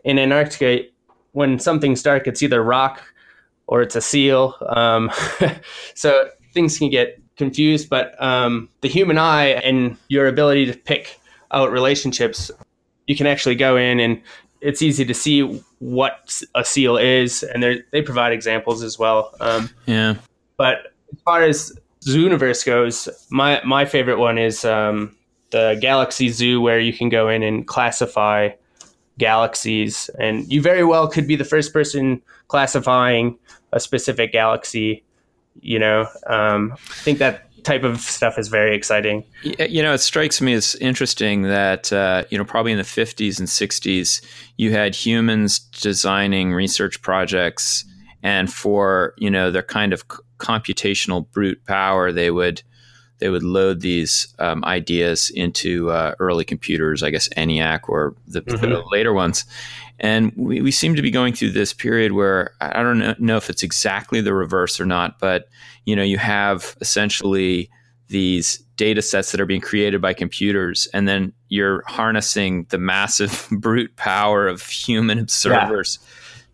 in 0.05 0.19
Antarctica, 0.19 0.85
when 1.33 1.59
something's 1.59 2.03
dark, 2.03 2.27
it's 2.27 2.43
either 2.43 2.63
rock 2.63 3.03
or 3.71 3.81
it's 3.81 3.97
a 3.97 4.01
seal. 4.01 4.55
Um, 4.69 5.11
so 5.95 6.29
things 6.53 6.77
can 6.77 6.91
get 6.91 7.19
confused, 7.37 7.89
but 7.89 8.21
um, 8.23 8.69
the 8.83 8.89
human 8.89 9.17
eye 9.17 9.47
and 9.47 9.97
your 10.09 10.27
ability 10.27 10.67
to 10.67 10.77
pick 10.77 11.19
out 11.53 11.71
relationships, 11.71 12.51
you 13.07 13.17
can 13.17 13.27
actually 13.27 13.55
go 13.55 13.77
in 13.77 14.01
and 14.01 14.21
it's 14.61 14.83
easy 14.83 15.05
to 15.07 15.15
see 15.15 15.63
what 15.79 16.43
a 16.55 16.65
seal 16.65 16.99
is, 16.99 17.43
and 17.43 17.83
they 17.93 18.03
provide 18.03 18.33
examples 18.33 18.83
as 18.83 18.99
well. 18.99 19.33
Um, 19.41 19.71
yeah. 19.87 20.17
But 20.59 20.93
as 21.13 21.19
far 21.25 21.43
as 21.43 21.73
Zooniverse 22.05 22.67
goes, 22.67 23.09
my 23.31 23.63
my 23.65 23.87
favorite 23.87 24.19
one 24.19 24.37
is 24.37 24.65
um, 24.65 25.17
the 25.51 25.79
Galaxy 25.81 26.29
Zoo, 26.29 26.61
where 26.61 26.79
you 26.79 26.93
can 26.93 27.09
go 27.09 27.31
in 27.31 27.43
and 27.43 27.67
classify 27.67 28.51
galaxies, 29.17 30.11
and 30.19 30.51
you 30.53 30.61
very 30.61 30.85
well 30.85 31.09
could 31.09 31.27
be 31.27 31.37
the 31.37 31.45
first 31.45 31.73
person 31.73 32.21
classifying 32.49 33.39
a 33.73 33.81
specific 33.81 34.33
galaxy. 34.33 35.05
You 35.61 35.79
know, 35.79 36.07
um, 36.27 36.73
I 36.73 37.03
think 37.03 37.19
that 37.19 37.51
type 37.65 37.83
of 37.83 38.01
stuff 38.01 38.39
is 38.39 38.49
very 38.49 38.75
exciting. 38.75 39.25
You 39.43 39.83
know, 39.83 39.93
it 39.93 39.99
strikes 39.99 40.41
me 40.41 40.55
as 40.55 40.75
interesting 40.77 41.43
that 41.43 41.93
uh, 41.93 42.25
you 42.31 42.39
know 42.39 42.45
probably 42.45 42.73
in 42.73 42.79
the 42.79 42.85
50s 42.85 43.39
and 43.39 43.49
60s 43.49 44.25
you 44.57 44.73
had 44.73 44.95
humans 44.95 45.59
designing 45.59 46.53
research 46.53 47.03
projects, 47.03 47.85
and 48.23 48.53
for 48.53 49.15
you 49.19 49.31
know 49.31 49.51
their 49.51 49.63
kind 49.63 49.93
of 49.93 50.07
computational 50.39 51.31
brute 51.33 51.65
power, 51.67 52.13
they 52.13 52.31
would 52.31 52.63
they 53.21 53.29
would 53.29 53.43
load 53.43 53.81
these 53.81 54.35
um, 54.39 54.65
ideas 54.65 55.31
into 55.31 55.91
uh, 55.91 56.15
early 56.19 56.45
computers, 56.45 57.03
I 57.03 57.11
guess 57.11 57.29
ENIAC 57.31 57.89
or 57.89 58.15
the, 58.27 58.43
mm-hmm. 58.43 58.69
the 58.69 58.83
later 58.91 59.13
ones. 59.13 59.45
And 60.01 60.33
we, 60.35 60.63
we, 60.63 60.71
seem 60.71 60.97
to 60.97 61.03
be 61.03 61.11
going 61.11 61.35
through 61.35 61.51
this 61.51 61.75
period 61.75 62.13
where 62.13 62.53
I 62.61 62.83
don't 62.83 63.21
know 63.21 63.37
if 63.37 63.51
it's 63.51 63.63
exactly 63.63 64.23
the 64.23 64.33
reverse 64.33 64.81
or 64.81 64.87
not, 64.87 65.19
but 65.19 65.49
you 65.85 65.95
know, 65.95 66.03
you 66.03 66.17
have 66.17 66.75
essentially 66.81 67.71
these 68.09 68.59
data 68.77 69.03
sets 69.03 69.31
that 69.31 69.41
are 69.41 69.47
being 69.47 69.61
created 69.61 70.01
by 70.01 70.15
computers, 70.15 70.89
and 70.95 71.07
then 71.07 71.33
you're 71.49 71.85
harnessing 71.87 72.65
the 72.71 72.79
massive 72.79 73.47
brute 73.53 73.95
power 73.97 74.49
of 74.49 74.63
human 74.63 75.19
observers. 75.19 75.99
Yeah 76.01 76.07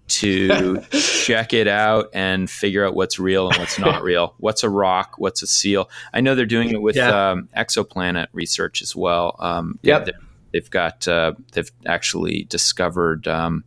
to 0.08 0.80
check 0.90 1.52
it 1.52 1.68
out 1.68 2.08
and 2.12 2.48
figure 2.50 2.86
out 2.86 2.94
what's 2.94 3.18
real 3.18 3.48
and 3.48 3.58
what's 3.58 3.78
not 3.78 4.02
real. 4.04 4.34
What's 4.38 4.62
a 4.62 4.70
rock? 4.70 5.14
What's 5.18 5.42
a 5.42 5.46
seal? 5.46 5.90
I 6.12 6.20
know 6.20 6.34
they're 6.34 6.46
doing 6.46 6.70
it 6.70 6.80
with 6.82 6.96
yeah. 6.96 7.30
um, 7.30 7.48
exoplanet 7.56 8.28
research 8.32 8.82
as 8.82 8.94
well. 8.94 9.36
Um, 9.38 9.78
yep. 9.82 10.08
They've 10.52 10.70
got 10.70 11.06
uh, 11.06 11.32
they've 11.52 11.70
actually 11.84 12.44
discovered 12.44 13.28
um, 13.28 13.64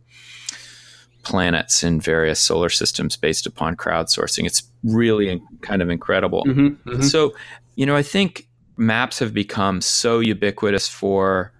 planets 1.22 1.84
in 1.84 2.00
various 2.00 2.40
solar 2.40 2.70
systems 2.70 3.16
based 3.16 3.46
upon 3.46 3.76
crowdsourcing. 3.76 4.46
It's 4.46 4.64
really 4.82 5.42
kind 5.60 5.82
of 5.82 5.90
incredible. 5.90 6.44
Mm-hmm, 6.44 6.88
mm-hmm. 6.88 7.02
So, 7.02 7.34
you 7.76 7.86
know, 7.86 7.94
I 7.94 8.02
think 8.02 8.48
maps 8.76 9.18
have 9.18 9.34
become 9.34 9.80
so 9.80 10.20
ubiquitous 10.20 10.88
for 10.88 11.52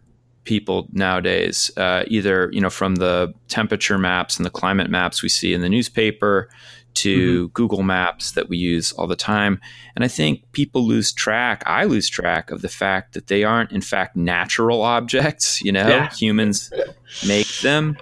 people 0.45 0.89
nowadays, 0.93 1.71
uh, 1.77 2.05
either 2.07 2.51
you 2.53 2.61
know 2.61 2.71
from 2.71 2.97
the 2.97 3.33
temperature 3.49 3.99
maps 3.99 4.37
and 4.37 4.47
the 4.47 4.51
climate 4.51 4.91
maps 4.91 5.23
we 5.23 5.29
see 5.29 5.53
in 5.53 5.61
the 5.61 5.69
newspaper 5.69 6.49
to 6.95 7.45
mm-hmm. 7.45 7.53
Google 7.53 7.83
Maps 7.83 8.33
that 8.33 8.49
we 8.49 8.57
use 8.57 8.93
all 8.93 9.07
the 9.07 9.17
time. 9.17 9.61
And 9.95 10.05
I 10.05 10.09
think 10.09 10.51
people 10.53 10.87
lose 10.87 11.13
track, 11.13 11.63
I 11.67 11.85
lose 11.85 12.09
track 12.09 12.51
of 12.51 12.63
the 12.63 12.69
fact 12.69 13.15
that 13.15 13.29
they 13.29 13.45
aren't, 13.45 13.73
in 13.73 13.81
fact, 13.81 14.17
natural 14.17 14.83
objects. 14.83 15.63
You 15.63 15.73
know, 15.73 15.89
yeah. 15.89 16.11
humans 16.11 16.73
make 17.27 17.49
them, 17.61 17.97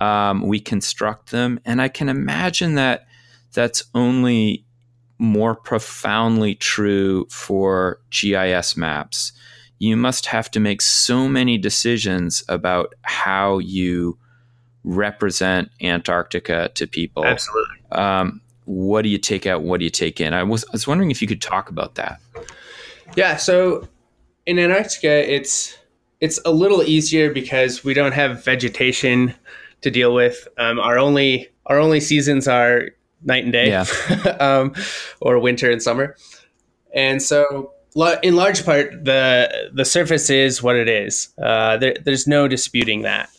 um, 0.00 0.42
we 0.42 0.60
construct 0.60 1.30
them. 1.30 1.60
And 1.64 1.82
I 1.82 1.88
can 1.88 2.08
imagine 2.08 2.74
that 2.74 3.06
that's 3.52 3.84
only 3.94 4.64
more 5.18 5.54
profoundly 5.54 6.54
true 6.54 7.26
for 7.28 8.00
GIS 8.10 8.76
maps 8.76 9.32
you 9.80 9.96
must 9.96 10.26
have 10.26 10.50
to 10.50 10.60
make 10.60 10.82
so 10.82 11.26
many 11.26 11.56
decisions 11.58 12.44
about 12.48 12.94
how 13.02 13.58
you 13.58 14.18
represent 14.84 15.70
Antarctica 15.80 16.70
to 16.74 16.86
people. 16.86 17.24
Absolutely. 17.24 17.76
Um, 17.90 18.42
what 18.66 19.02
do 19.02 19.08
you 19.08 19.16
take 19.18 19.46
out? 19.46 19.62
What 19.62 19.78
do 19.78 19.84
you 19.84 19.90
take 19.90 20.20
in? 20.20 20.34
I 20.34 20.42
was, 20.42 20.64
I 20.64 20.72
was 20.72 20.86
wondering 20.86 21.10
if 21.10 21.22
you 21.22 21.26
could 21.26 21.40
talk 21.40 21.70
about 21.70 21.94
that. 21.94 22.20
Yeah. 23.16 23.36
So 23.36 23.88
in 24.46 24.58
Antarctica, 24.58 25.08
it's 25.32 25.76
it's 26.20 26.38
a 26.44 26.50
little 26.52 26.82
easier 26.82 27.32
because 27.32 27.82
we 27.82 27.94
don't 27.94 28.12
have 28.12 28.44
vegetation 28.44 29.34
to 29.80 29.90
deal 29.90 30.14
with. 30.14 30.46
Um, 30.58 30.78
our 30.78 30.98
only 30.98 31.48
our 31.66 31.78
only 31.78 32.00
seasons 32.00 32.46
are 32.46 32.90
night 33.22 33.44
and 33.44 33.52
day, 33.52 33.68
yeah. 33.68 33.84
um, 34.40 34.74
or 35.22 35.38
winter 35.38 35.70
and 35.70 35.82
summer, 35.82 36.16
and 36.94 37.22
so 37.22 37.72
in 38.22 38.36
large 38.36 38.64
part, 38.64 39.04
the 39.04 39.70
the 39.72 39.84
surface 39.84 40.30
is 40.30 40.62
what 40.62 40.76
it 40.76 40.88
is. 40.88 41.28
Uh, 41.42 41.76
there, 41.76 41.96
there's 42.04 42.26
no 42.26 42.48
disputing 42.48 43.02
that, 43.02 43.30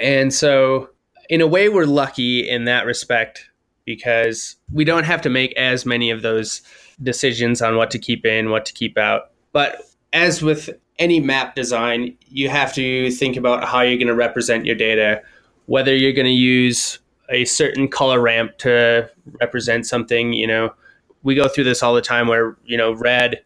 and 0.00 0.32
so 0.32 0.90
in 1.28 1.40
a 1.40 1.46
way, 1.46 1.68
we're 1.68 1.86
lucky 1.86 2.48
in 2.48 2.64
that 2.64 2.86
respect 2.86 3.50
because 3.84 4.56
we 4.72 4.84
don't 4.84 5.04
have 5.04 5.22
to 5.22 5.30
make 5.30 5.56
as 5.56 5.86
many 5.86 6.10
of 6.10 6.22
those 6.22 6.62
decisions 7.02 7.62
on 7.62 7.76
what 7.76 7.90
to 7.90 7.98
keep 7.98 8.24
in, 8.24 8.50
what 8.50 8.66
to 8.66 8.72
keep 8.72 8.98
out. 8.98 9.30
But 9.52 9.82
as 10.12 10.42
with 10.42 10.70
any 10.98 11.20
map 11.20 11.54
design, 11.54 12.16
you 12.26 12.48
have 12.48 12.74
to 12.74 13.10
think 13.10 13.36
about 13.36 13.64
how 13.64 13.80
you're 13.80 13.98
going 13.98 14.06
to 14.08 14.14
represent 14.14 14.66
your 14.66 14.74
data, 14.74 15.22
whether 15.66 15.94
you're 15.94 16.12
going 16.12 16.26
to 16.26 16.30
use 16.30 16.98
a 17.28 17.44
certain 17.44 17.88
color 17.88 18.20
ramp 18.20 18.58
to 18.58 19.10
represent 19.40 19.86
something. 19.86 20.32
You 20.32 20.46
know, 20.46 20.74
we 21.22 21.34
go 21.34 21.48
through 21.48 21.64
this 21.64 21.82
all 21.82 21.94
the 21.94 22.02
time 22.02 22.28
where 22.28 22.56
you 22.64 22.76
know 22.76 22.92
red 22.92 23.42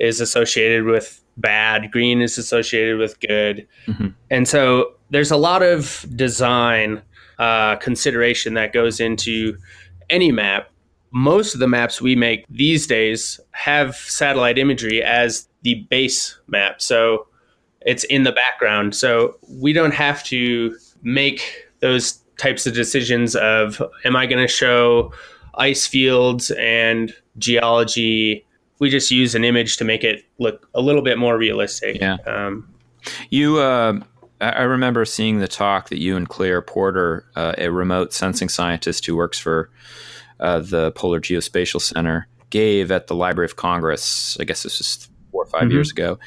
is 0.00 0.20
associated 0.20 0.84
with 0.84 1.22
bad, 1.36 1.90
green 1.90 2.20
is 2.20 2.38
associated 2.38 2.98
with 2.98 3.18
good. 3.20 3.66
Mm-hmm. 3.86 4.08
And 4.30 4.48
so 4.48 4.94
there's 5.10 5.30
a 5.30 5.36
lot 5.36 5.62
of 5.62 6.06
design 6.14 7.02
uh, 7.38 7.76
consideration 7.76 8.54
that 8.54 8.72
goes 8.72 9.00
into 9.00 9.56
any 10.10 10.32
map. 10.32 10.70
Most 11.10 11.54
of 11.54 11.60
the 11.60 11.68
maps 11.68 12.00
we 12.00 12.16
make 12.16 12.44
these 12.48 12.86
days 12.86 13.40
have 13.52 13.96
satellite 13.96 14.58
imagery 14.58 15.02
as 15.02 15.48
the 15.62 15.86
base 15.90 16.38
map. 16.46 16.80
So 16.80 17.26
it's 17.82 18.04
in 18.04 18.24
the 18.24 18.32
background. 18.32 18.94
So 18.94 19.38
we 19.48 19.72
don't 19.72 19.94
have 19.94 20.22
to 20.24 20.76
make 21.02 21.68
those 21.80 22.20
types 22.38 22.66
of 22.66 22.74
decisions 22.74 23.36
of 23.36 23.82
am 24.04 24.16
I 24.16 24.26
going 24.26 24.42
to 24.42 24.52
show 24.52 25.12
ice 25.54 25.86
fields 25.86 26.50
and 26.52 27.14
geology 27.38 28.45
we 28.78 28.90
just 28.90 29.10
use 29.10 29.34
an 29.34 29.44
image 29.44 29.76
to 29.78 29.84
make 29.84 30.04
it 30.04 30.24
look 30.38 30.68
a 30.74 30.80
little 30.80 31.02
bit 31.02 31.18
more 31.18 31.38
realistic. 31.38 32.00
Yeah. 32.00 32.16
Um, 32.26 32.72
You, 33.30 33.58
uh, 33.58 34.00
I 34.40 34.62
remember 34.62 35.04
seeing 35.04 35.38
the 35.38 35.48
talk 35.48 35.88
that 35.88 35.98
you 35.98 36.16
and 36.16 36.28
Claire 36.28 36.60
Porter, 36.60 37.26
uh, 37.36 37.54
a 37.56 37.70
remote 37.70 38.12
sensing 38.12 38.48
scientist 38.48 39.06
who 39.06 39.16
works 39.16 39.38
for 39.38 39.70
uh, 40.40 40.58
the 40.58 40.92
Polar 40.92 41.20
Geospatial 41.20 41.80
Center, 41.80 42.28
gave 42.50 42.90
at 42.90 43.06
the 43.06 43.14
Library 43.14 43.46
of 43.46 43.56
Congress. 43.56 44.36
I 44.38 44.44
guess 44.44 44.62
this 44.62 44.78
was 44.78 45.08
four 45.30 45.44
or 45.44 45.46
5 45.46 45.62
mm-hmm. 45.62 45.70
years 45.70 45.90
ago. 45.90 46.18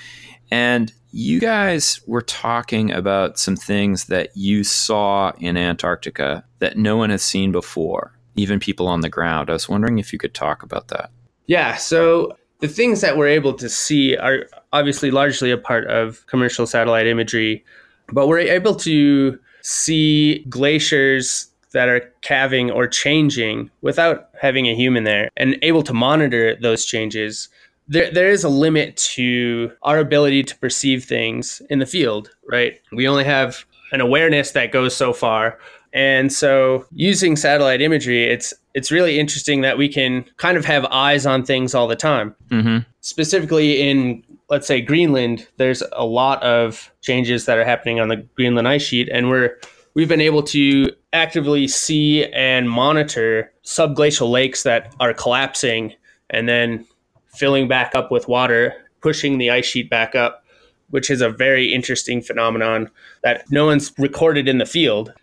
And 0.50 0.92
you 1.12 1.40
guys 1.40 2.02
were 2.08 2.22
talking 2.22 2.92
about 2.92 3.38
some 3.38 3.56
things 3.56 4.06
that 4.06 4.36
you 4.36 4.64
saw 4.64 5.32
in 5.40 5.58
Antarctica 5.58 6.44
that 6.60 6.78
no 6.78 6.98
one 6.98 7.10
has 7.10 7.24
seen 7.24 7.52
before, 7.52 8.18
even 8.36 8.60
people 8.60 8.88
on 8.88 9.02
the 9.02 9.10
ground. 9.10 9.50
I 9.50 9.54
was 9.54 9.70
wondering 9.70 10.00
if 10.00 10.12
you 10.14 10.20
could 10.20 10.34
talk 10.34 10.64
about 10.64 10.88
that. 10.90 11.12
Yeah. 11.50 11.78
So 11.78 12.38
the 12.60 12.68
things 12.68 13.02
that 13.02 13.18
we're 13.18 13.28
able 13.28 13.56
to 13.56 13.68
see 13.70 14.16
are 14.16 14.46
obviously 14.72 15.10
largely 15.10 15.50
a 15.50 15.58
part 15.58 15.88
of 15.88 16.24
commercial 16.28 16.68
satellite 16.68 17.08
imagery, 17.08 17.66
but 18.14 18.28
we're 18.28 18.38
able 18.38 18.76
to 18.76 19.40
see 19.62 20.46
glaciers 20.48 21.48
that 21.72 21.90
are 21.90 22.02
calving 22.22 22.70
or 22.70 22.88
changing 22.88 23.72
without 23.82 24.30
having 24.40 24.68
a 24.68 24.76
human 24.76 25.06
there 25.06 25.32
and 25.38 25.58
able 25.64 25.82
to 25.82 25.94
monitor 25.94 26.56
those 26.62 26.86
changes. 26.86 27.50
There, 27.88 28.12
there 28.12 28.30
is 28.30 28.44
a 28.44 28.50
limit 28.50 28.96
to 29.16 29.72
our 29.82 29.98
ability 29.98 30.44
to 30.44 30.58
perceive 30.60 31.06
things 31.06 31.64
in 31.72 31.80
the 31.80 31.88
field, 31.88 32.30
right? 32.48 32.80
We 32.92 33.08
only 33.08 33.24
have 33.24 33.66
an 33.92 34.02
awareness 34.02 34.52
that 34.52 34.72
goes 34.72 34.96
so 34.96 35.14
far. 35.14 35.58
And 35.94 36.32
so 36.32 36.86
using 36.92 37.36
satellite 37.36 37.82
imagery, 37.82 38.26
it's 38.26 38.54
it's 38.74 38.92
really 38.92 39.20
interesting 39.20 39.62
that 39.62 39.78
we 39.78 39.90
can 39.90 40.24
kind 40.38 40.58
of 40.58 40.66
have 40.66 40.86
eyes 40.86 41.26
on 41.26 41.44
things 41.44 41.74
all 41.74 41.88
the 41.88 41.96
time. 41.96 42.36
Mm-hmm. 42.50 42.80
Specifically 43.02 43.90
in 43.90 44.24
let's 44.50 44.68
say 44.68 44.82
Greenland, 44.82 45.48
there's 45.58 45.84
a 45.94 46.06
lot 46.06 46.42
of 46.42 46.92
changes 47.02 47.46
that 47.46 47.58
are 47.58 47.66
happening 47.66 48.00
on 48.00 48.08
the 48.08 48.18
Greenland 48.36 48.68
ice 48.68 48.82
sheet, 48.82 49.10
and 49.10 49.30
we're 49.30 49.58
we've 49.94 50.10
been 50.10 50.22
able 50.22 50.44
to 50.44 50.92
actively 51.14 51.68
see 51.68 52.26
and 52.26 52.70
monitor 52.70 53.52
subglacial 53.64 54.30
lakes 54.30 54.64
that 54.64 54.94
are 55.00 55.14
collapsing 55.14 55.94
and 56.30 56.48
then 56.48 56.86
filling 57.34 57.68
back 57.68 57.96
up 57.96 58.12
with 58.12 58.28
water, 58.28 58.74
pushing 59.02 59.38
the 59.38 59.50
ice 59.50 59.66
sheet 59.66 59.90
back 59.90 60.16
up, 60.16 60.44
which 60.90 61.10
is 61.10 61.22
a 61.22 61.30
very 61.30 61.74
interesting 61.74 62.22
phenomenon 62.22 62.90
that 63.24 63.50
no 63.52 63.66
one's 63.66 63.92
recorded 63.98 64.48
in 64.48 64.58
the 64.58 64.66
field. 64.66 65.14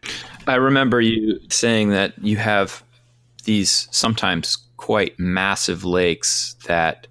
I 0.47 0.55
remember 0.57 1.01
you 1.01 1.41
saying 1.51 1.91
that 1.91 2.15
you 2.23 2.37
have 2.37 2.83
these 3.45 3.89
sometimes 3.91 4.57
quite 4.77 5.19
massive 5.19 5.85
lakes 5.85 6.57
that 6.67 7.07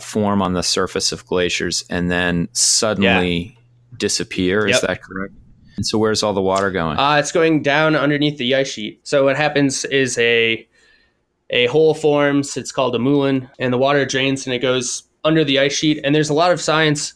form 0.00 0.42
on 0.42 0.52
the 0.52 0.62
surface 0.62 1.12
of 1.12 1.26
glaciers 1.26 1.84
and 1.88 2.10
then 2.10 2.48
suddenly 2.52 3.38
yeah. 3.38 3.96
disappear. 3.96 4.66
Is 4.66 4.80
that 4.82 5.02
correct? 5.02 5.34
And 5.76 5.86
so 5.86 5.98
where's 5.98 6.22
all 6.22 6.32
the 6.32 6.42
water 6.42 6.70
going? 6.70 6.98
Uh, 6.98 7.16
it's 7.16 7.32
going 7.32 7.62
down 7.62 7.96
underneath 7.96 8.38
the 8.38 8.54
ice 8.54 8.68
sheet. 8.68 9.06
So 9.06 9.24
what 9.24 9.36
happens 9.36 9.84
is 9.86 10.18
a 10.18 10.66
a 11.50 11.66
hole 11.66 11.94
forms. 11.94 12.56
It's 12.56 12.72
called 12.72 12.94
a 12.94 12.98
moulin, 12.98 13.48
and 13.58 13.72
the 13.72 13.78
water 13.78 14.04
drains 14.04 14.46
and 14.46 14.54
it 14.54 14.58
goes 14.58 15.04
under 15.24 15.44
the 15.44 15.58
ice 15.58 15.74
sheet. 15.74 16.00
And 16.02 16.14
there's 16.14 16.30
a 16.30 16.34
lot 16.34 16.52
of 16.52 16.60
science 16.60 17.14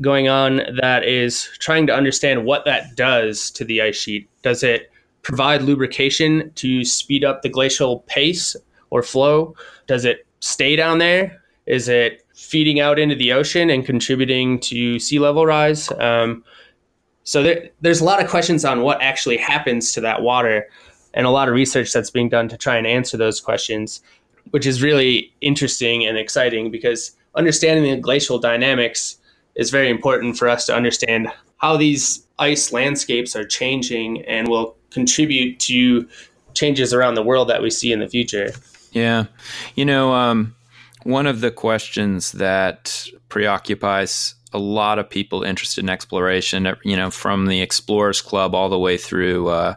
going 0.00 0.28
on 0.28 0.62
that 0.80 1.04
is 1.04 1.48
trying 1.58 1.86
to 1.86 1.94
understand 1.94 2.44
what 2.44 2.64
that 2.64 2.96
does 2.96 3.50
to 3.52 3.64
the 3.64 3.82
ice 3.82 3.96
sheet. 3.96 4.29
Does 4.42 4.62
it 4.62 4.90
provide 5.22 5.62
lubrication 5.62 6.50
to 6.54 6.84
speed 6.84 7.24
up 7.24 7.42
the 7.42 7.48
glacial 7.48 8.00
pace 8.00 8.56
or 8.90 9.02
flow? 9.02 9.54
Does 9.86 10.04
it 10.04 10.26
stay 10.40 10.76
down 10.76 10.98
there? 10.98 11.42
Is 11.66 11.88
it 11.88 12.26
feeding 12.34 12.80
out 12.80 12.98
into 12.98 13.14
the 13.14 13.32
ocean 13.32 13.70
and 13.70 13.84
contributing 13.84 14.58
to 14.60 14.98
sea 14.98 15.18
level 15.18 15.46
rise? 15.46 15.90
Um, 15.92 16.42
so 17.24 17.42
there, 17.42 17.68
there's 17.80 18.00
a 18.00 18.04
lot 18.04 18.22
of 18.22 18.30
questions 18.30 18.64
on 18.64 18.80
what 18.82 19.00
actually 19.02 19.36
happens 19.36 19.92
to 19.92 20.00
that 20.00 20.22
water, 20.22 20.68
and 21.14 21.26
a 21.26 21.30
lot 21.30 21.48
of 21.48 21.54
research 21.54 21.92
that's 21.92 22.10
being 22.10 22.28
done 22.28 22.48
to 22.48 22.56
try 22.56 22.76
and 22.76 22.86
answer 22.86 23.16
those 23.16 23.40
questions, 23.40 24.02
which 24.50 24.66
is 24.66 24.82
really 24.82 25.32
interesting 25.40 26.06
and 26.06 26.16
exciting 26.16 26.70
because 26.70 27.12
understanding 27.34 27.90
the 27.90 28.00
glacial 28.00 28.38
dynamics 28.38 29.18
is 29.54 29.70
very 29.70 29.90
important 29.90 30.38
for 30.38 30.48
us 30.48 30.66
to 30.66 30.74
understand 30.74 31.28
how 31.60 31.76
these 31.76 32.26
ice 32.38 32.72
landscapes 32.72 33.36
are 33.36 33.46
changing 33.46 34.22
and 34.24 34.48
will 34.48 34.76
contribute 34.90 35.60
to 35.60 36.08
changes 36.54 36.92
around 36.92 37.14
the 37.14 37.22
world 37.22 37.48
that 37.48 37.62
we 37.62 37.70
see 37.70 37.92
in 37.92 38.00
the 38.00 38.08
future. 38.08 38.52
Yeah. 38.92 39.26
You 39.76 39.84
know, 39.84 40.12
um, 40.12 40.54
one 41.04 41.26
of 41.26 41.40
the 41.40 41.50
questions 41.50 42.32
that 42.32 43.06
preoccupies 43.28 44.34
a 44.52 44.58
lot 44.58 44.98
of 44.98 45.08
people 45.08 45.42
interested 45.42 45.84
in 45.84 45.90
exploration, 45.90 46.74
you 46.82 46.96
know, 46.96 47.10
from 47.10 47.46
the 47.46 47.60
Explorers 47.60 48.20
Club 48.20 48.54
all 48.54 48.68
the 48.68 48.78
way 48.78 48.96
through 48.96 49.48
uh, 49.48 49.74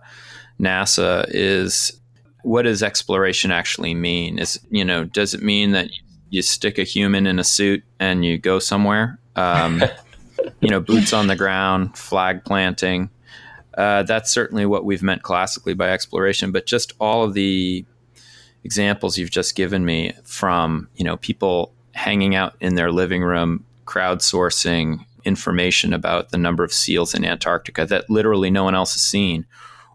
NASA, 0.60 1.26
is 1.30 2.00
what 2.42 2.64
does 2.64 2.82
exploration 2.82 3.52
actually 3.52 3.94
mean? 3.94 4.40
Is 4.40 4.60
you 4.72 4.84
know, 4.84 5.04
does 5.04 5.34
it 5.34 5.44
mean 5.44 5.72
that 5.72 5.90
you 6.30 6.42
stick 6.42 6.80
a 6.80 6.84
human 6.84 7.28
in 7.28 7.38
a 7.38 7.44
suit 7.44 7.84
and 8.00 8.26
you 8.26 8.40
go 8.40 8.58
somewhere? 8.58 9.20
Um, 9.36 9.84
you 10.62 10.70
know, 10.70 10.80
boots 10.80 11.14
on 11.14 11.28
the 11.28 11.36
ground, 11.36 11.98
flag 11.98 12.44
planting. 12.44 13.10
Uh, 13.78 14.04
that's 14.04 14.32
certainly 14.32 14.66
what 14.66 14.86
we've 14.86 15.04
meant 15.04 15.24
classically 15.24 15.74
by 15.74 15.92
exploration. 15.92 16.52
But 16.52 16.66
just 16.66 16.94
all 17.00 17.24
of 17.24 17.34
the 17.34 17.86
examples 18.64 19.18
you've 19.18 19.32
just 19.32 19.56
given 19.56 19.84
me 19.84 20.14
from 20.24 20.88
you 20.96 21.04
know 21.04 21.18
people 21.18 21.74
hanging 21.92 22.34
out 22.34 22.56
in 22.60 22.76
their 22.76 22.92
living 22.92 23.22
room 23.22 23.66
crowdsourcing 23.86 25.06
information 25.26 25.94
about 25.94 26.30
the 26.30 26.38
number 26.38 26.64
of 26.64 26.74
seals 26.74 27.14
in 27.14 27.24
Antarctica 27.26 27.86
that 27.86 28.10
literally 28.10 28.50
no 28.50 28.64
one 28.64 28.76
else 28.76 28.94
has 28.94 29.02
seen, 29.02 29.46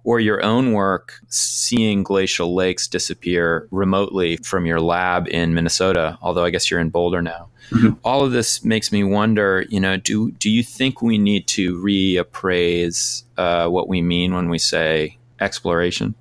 or 0.08 0.18
your 0.20 0.42
own 0.42 0.72
work 0.72 1.20
seeing 1.28 2.02
glacial 2.02 2.54
lakes 2.54 2.88
disappear 2.88 3.68
remotely 3.70 4.38
from 4.38 4.64
your 4.64 4.80
lab 4.80 5.28
in 5.28 5.52
Minnesota, 5.52 6.16
although 6.22 6.46
I 6.46 6.48
guess 6.48 6.70
you're 6.70 6.80
in 6.80 6.88
Boulder 6.88 7.20
now. 7.20 7.50
Mm-hmm. 7.68 7.90
All 8.04 8.24
of 8.24 8.32
this 8.32 8.64
makes 8.64 8.90
me 8.90 9.04
wonder, 9.04 9.66
you 9.68 9.78
know, 9.78 9.98
do 9.98 10.30
do 10.30 10.48
you 10.48 10.62
think 10.62 11.02
we 11.02 11.18
need 11.18 11.46
to 11.48 11.76
reappraise 11.82 13.24
uh, 13.36 13.68
what 13.68 13.86
we 13.86 14.00
mean 14.00 14.32
when 14.32 14.48
we 14.48 14.56
say 14.56 15.18
exploration? 15.40 16.14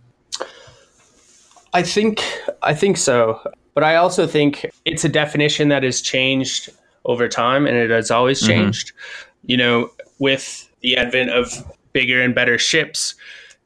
I 1.72 1.82
think 1.82 2.22
I 2.62 2.74
think 2.74 2.98
so, 2.98 3.40
but 3.74 3.86
I 3.86 3.96
also 3.96 4.28
think 4.28 4.66
it's 4.84 5.06
a 5.06 5.10
definition 5.10 5.70
that 5.70 5.84
has 5.84 6.02
changed 6.02 6.72
over 7.06 7.30
time 7.30 7.66
and 7.66 7.78
it 7.78 7.90
has 7.90 8.12
always 8.12 8.42
mm-hmm. 8.42 8.52
changed. 8.52 8.88
Mm-hmm. 8.90 9.52
You 9.52 9.58
know, 9.58 9.92
with 10.20 10.70
the 10.82 10.98
advent 10.98 11.30
of 11.30 11.54
bigger 11.94 12.22
and 12.22 12.36
better 12.36 12.58
ships 12.58 13.16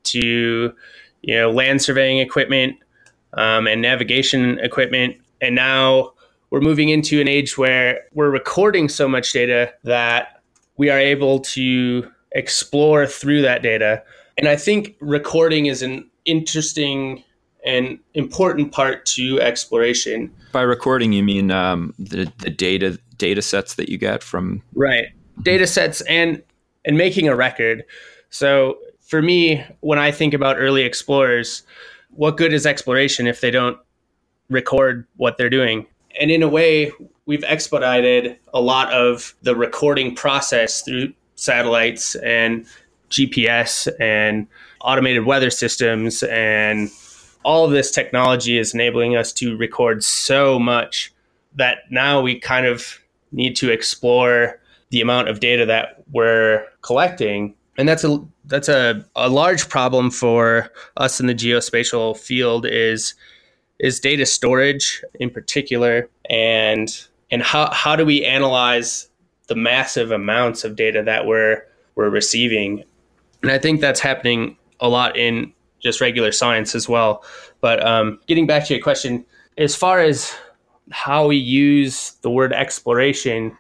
to, 0.04 0.74
you 1.22 1.36
know, 1.36 1.52
land 1.52 1.82
surveying 1.82 2.20
equipment 2.20 2.78
um, 3.34 3.68
and 3.68 3.82
navigation 3.82 4.60
equipment. 4.60 5.16
And 5.42 5.56
now 5.56 6.14
we're 6.50 6.62
moving 6.62 6.90
into 6.90 7.22
an 7.22 7.28
age 7.28 7.58
where 7.58 8.02
we're 8.14 8.30
recording 8.30 8.90
so 8.90 9.08
much 9.08 9.32
data 9.34 9.74
that 9.84 10.42
we 10.78 10.90
are 10.90 11.00
able 11.00 11.40
to 11.40 12.10
explore 12.34 13.06
through 13.06 13.42
that 13.42 13.62
data. 13.62 14.04
And 14.38 14.48
I 14.48 14.56
think 14.56 14.96
recording 15.00 15.68
is 15.68 15.82
an 15.82 16.10
interesting 16.26 17.24
and 17.66 18.00
important 18.14 18.72
part 18.72 19.06
to 19.06 19.40
exploration. 19.40 20.34
By 20.52 20.64
recording, 20.64 21.14
you 21.14 21.24
mean 21.24 21.52
um, 21.52 21.94
the, 22.00 22.32
the 22.40 22.50
data 22.50 23.00
data 23.18 23.42
sets 23.42 23.76
that 23.76 23.88
you 23.88 24.00
get 24.00 24.24
from 24.24 24.64
right 24.74 25.10
data 25.44 25.68
sets 25.68 26.02
and 26.02 26.42
and 26.86 26.98
making 26.98 27.28
a 27.28 27.36
record. 27.36 27.84
So 28.32 28.78
for 29.12 29.22
me, 29.22 29.62
when 29.82 30.00
I 30.00 30.10
think 30.10 30.34
about 30.34 30.56
early 30.58 30.84
explorers, 30.84 31.64
what 32.12 32.38
good 32.38 32.54
is 32.54 32.66
exploration 32.66 33.28
if 33.28 33.42
they 33.42 33.52
don't 33.52 33.78
record 34.50 35.06
what 35.18 35.38
they're 35.38 35.50
doing? 35.50 35.86
And 36.20 36.32
in 36.32 36.42
a 36.42 36.48
way, 36.48 36.94
we've 37.26 37.44
expedited 37.44 38.38
a 38.54 38.62
lot 38.62 38.92
of 38.94 39.36
the 39.42 39.54
recording 39.54 40.16
process 40.16 40.82
through 40.82 41.14
satellites 41.36 42.16
and 42.16 42.66
GPS 43.10 43.92
and 44.00 44.48
automated 44.80 45.26
weather 45.26 45.50
systems 45.50 46.24
and 46.24 46.90
all 47.44 47.66
of 47.66 47.72
this 47.72 47.92
technology 47.92 48.58
is 48.58 48.74
enabling 48.74 49.18
us 49.18 49.34
to 49.34 49.58
record 49.58 50.06
so 50.06 50.58
much 50.58 51.14
that 51.56 51.80
now 51.90 52.22
we 52.22 52.40
kind 52.40 52.66
of 52.66 53.02
need 53.34 53.58
to 53.58 53.72
explore 53.72 54.58
the 54.90 55.02
amount 55.02 55.28
of 55.28 55.42
data 55.42 55.66
that 55.66 56.02
we're 56.14 56.66
collecting 56.82 57.56
and 57.78 57.88
that's 57.88 58.04
a 58.04 58.24
that's 58.46 58.70
a, 58.70 59.06
a 59.16 59.30
large 59.30 59.70
problem 59.70 60.10
for 60.10 60.70
us 60.98 61.20
in 61.20 61.28
the 61.28 61.36
geospatial 61.36 62.18
field 62.18 62.66
is 62.66 63.14
is 63.80 64.00
data 64.00 64.26
storage 64.26 65.04
in 65.20 65.30
particular 65.30 66.10
and 66.30 67.08
and 67.32 67.42
how, 67.42 67.72
how 67.72 67.96
do 67.96 68.06
we 68.06 68.26
analyze 68.26 69.08
the 69.48 69.56
massive 69.56 70.12
amounts 70.12 70.64
of 70.64 70.76
data 70.76 71.02
that 71.04 71.26
we're 71.26 71.64
we're 71.96 72.10
receiving 72.10 72.84
and 73.42 73.52
i 73.52 73.58
think 73.58 73.82
that's 73.82 74.00
happening 74.00 74.58
a 74.80 74.90
lot 74.90 75.16
in 75.18 75.52
just 75.80 76.02
regular 76.02 76.32
science 76.32 76.76
as 76.76 76.88
well 76.90 77.24
but 77.60 77.86
um, 77.86 78.20
getting 78.28 78.48
back 78.48 78.66
to 78.66 78.74
your 78.74 78.82
question 78.82 79.26
as 79.58 79.76
far 79.76 80.00
as 80.00 80.34
how 80.92 81.28
we 81.28 81.38
use 81.38 82.14
the 82.22 82.30
word 82.30 82.54
exploration, 82.54 83.56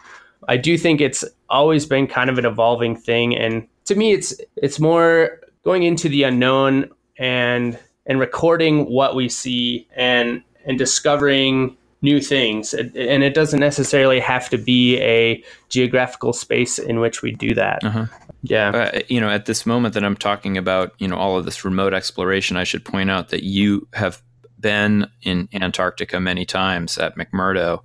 I 0.47 0.57
do 0.57 0.77
think 0.77 1.01
it's 1.01 1.23
always 1.49 1.85
been 1.85 2.07
kind 2.07 2.29
of 2.29 2.37
an 2.37 2.45
evolving 2.45 2.95
thing. 2.95 3.35
And 3.35 3.67
to 3.85 3.95
me, 3.95 4.13
it's 4.13 4.39
it's 4.55 4.79
more 4.79 5.39
going 5.63 5.83
into 5.83 6.09
the 6.09 6.23
unknown 6.23 6.89
and 7.17 7.77
and 8.05 8.19
recording 8.19 8.89
what 8.89 9.15
we 9.15 9.29
see 9.29 9.87
and 9.95 10.43
and 10.65 10.77
discovering 10.77 11.77
new 12.01 12.19
things. 12.19 12.73
And 12.73 12.95
it 12.95 13.35
doesn't 13.35 13.59
necessarily 13.59 14.19
have 14.19 14.49
to 14.49 14.57
be 14.57 14.99
a 14.99 15.43
geographical 15.69 16.33
space 16.33 16.79
in 16.79 16.99
which 16.99 17.21
we 17.21 17.31
do 17.31 17.53
that. 17.53 17.83
Uh-huh. 17.83 18.05
yeah. 18.41 18.69
Uh, 18.69 18.99
you 19.07 19.21
know 19.21 19.29
at 19.29 19.45
this 19.45 19.65
moment 19.67 19.93
that 19.93 20.03
i'm 20.03 20.15
talking 20.15 20.57
about 20.57 20.93
you 20.97 21.07
know 21.07 21.15
all 21.15 21.37
of 21.37 21.45
this 21.45 21.63
remote 21.63 21.93
exploration 21.93 22.57
i 22.57 22.63
should 22.63 22.83
point 22.83 23.11
out 23.11 23.29
that 23.29 23.43
you 23.43 23.87
have 23.93 24.21
been 24.61 25.07
in 25.23 25.49
antarctica 25.53 26.19
many 26.19 26.45
times 26.45 26.97
at 26.97 27.17
mcmurdo. 27.17 27.81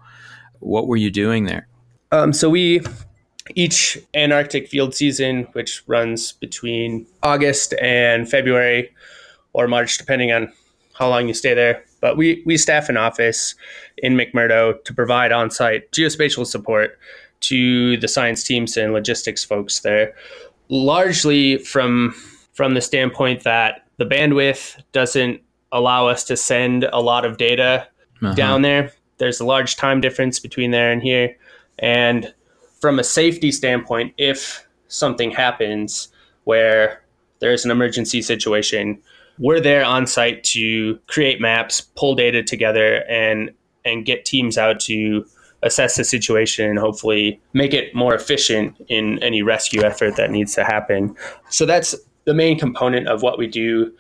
What 0.61 0.87
were 0.87 0.97
you 0.97 1.11
doing 1.11 1.45
there? 1.45 1.67
Um, 2.13 2.33
so 2.33 2.49
we 2.49 2.81
each 3.55 3.99
antarctic 4.15 4.69
field 4.69 4.95
season 4.95 5.47
which 5.53 5.83
runs 5.87 6.33
between 6.33 7.07
august 7.23 7.75
and 7.81 8.29
february 8.29 8.91
or 9.53 9.69
march 9.69 9.99
depending 9.99 10.33
on 10.33 10.53
how 10.95 11.09
long 11.09 11.29
you 11.29 11.35
stay 11.35 11.55
there 11.55 11.85
but 12.01 12.17
we, 12.17 12.43
we 12.47 12.57
staff 12.57 12.89
an 12.89 12.97
office 12.97 13.55
in 13.99 14.15
McMurdo 14.15 14.83
to 14.85 14.95
provide 14.95 15.33
on 15.33 15.51
site 15.51 15.91
geospatial 15.93 16.47
support 16.47 16.99
to 17.41 17.97
the 17.97 18.09
science 18.09 18.43
teams 18.43 18.77
and 18.77 18.93
logistics 18.93 19.45
folks 19.45 19.81
there, 19.81 20.15
largely 20.69 21.59
from, 21.59 22.15
from 22.53 22.75
the 22.75 22.81
standpoint 22.81 23.43
that 23.45 23.87
the 23.97 24.05
bandwidth 24.05 24.81
doesn't 24.93 25.41
allow 25.73 26.07
us 26.07 26.25
to 26.25 26.37
send 26.37 26.85
a 26.93 27.01
lot 27.01 27.25
of 27.25 27.39
data 27.39 27.89
uh-huh. 28.23 28.35
down 28.35 28.63
there. 28.63 28.93
There's 29.19 29.41
a 29.41 29.45
large 29.45 29.77
time 29.77 30.01
difference 30.01 30.39
between 30.39 30.71
there 30.71 30.93
and 30.93 31.03
here. 31.03 31.37
And 31.79 32.33
from 32.81 32.99
a 32.99 33.05
safety 33.05 33.51
standpoint, 33.53 34.13
if 34.19 34.67
something 34.89 35.31
happens 35.31 36.09
where 36.45 37.03
there's 37.41 37.65
an 37.65 37.71
emergency 37.71 38.23
situation, 38.23 38.99
we're 39.39 39.61
there 39.61 39.85
on 39.85 40.07
site 40.07 40.43
to 40.45 40.99
create 41.07 41.41
maps, 41.41 41.81
pull 41.81 42.15
data 42.15 42.43
together, 42.43 43.05
and 43.09 43.51
and 43.85 44.05
get 44.05 44.25
teams 44.25 44.59
out 44.59 44.81
to 44.81 45.25
assess 45.63 45.97
the 45.97 46.05
situation 46.05 46.69
and 46.69 46.79
hopefully 46.79 47.41
make 47.53 47.73
it 47.73 47.95
more 47.95 48.15
efficient 48.15 48.77
in 48.89 49.23
any 49.23 49.43
rescue 49.43 49.83
effort 49.83 50.17
that 50.17 50.31
needs 50.31 50.55
to 50.55 50.65
happen. 50.65 51.15
So 51.51 51.67
that's 51.67 51.95
the 52.25 52.35
main 52.35 52.59
component 52.59 53.09
of 53.09 53.23
what 53.23 53.39
we 53.39 53.47
do 53.47 53.93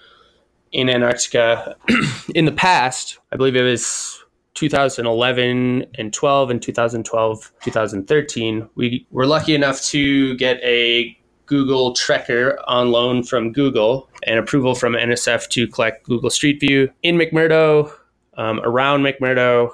in 0.72 0.90
Antarctica. 0.90 1.76
in 2.34 2.44
the 2.44 2.52
past, 2.52 3.18
I 3.32 3.36
believe 3.36 3.56
it 3.56 3.62
was 3.62 4.22
2011 4.56 5.86
and 5.96 6.12
12 6.12 6.50
and 6.50 6.62
2012, 6.62 7.52
2013, 7.62 8.68
we 8.74 9.06
were 9.10 9.26
lucky 9.26 9.54
enough 9.54 9.80
to 9.82 10.34
get 10.36 10.58
a 10.62 11.16
Google 11.44 11.94
Trekker 11.94 12.56
on 12.66 12.90
loan 12.90 13.22
from 13.22 13.52
Google 13.52 14.08
and 14.24 14.38
approval 14.38 14.74
from 14.74 14.94
NSF 14.94 15.48
to 15.50 15.68
collect 15.68 16.04
Google 16.04 16.30
Street 16.30 16.58
View 16.58 16.90
in 17.02 17.16
McMurdo, 17.16 17.92
um, 18.36 18.60
around 18.64 19.02
McMurdo, 19.02 19.70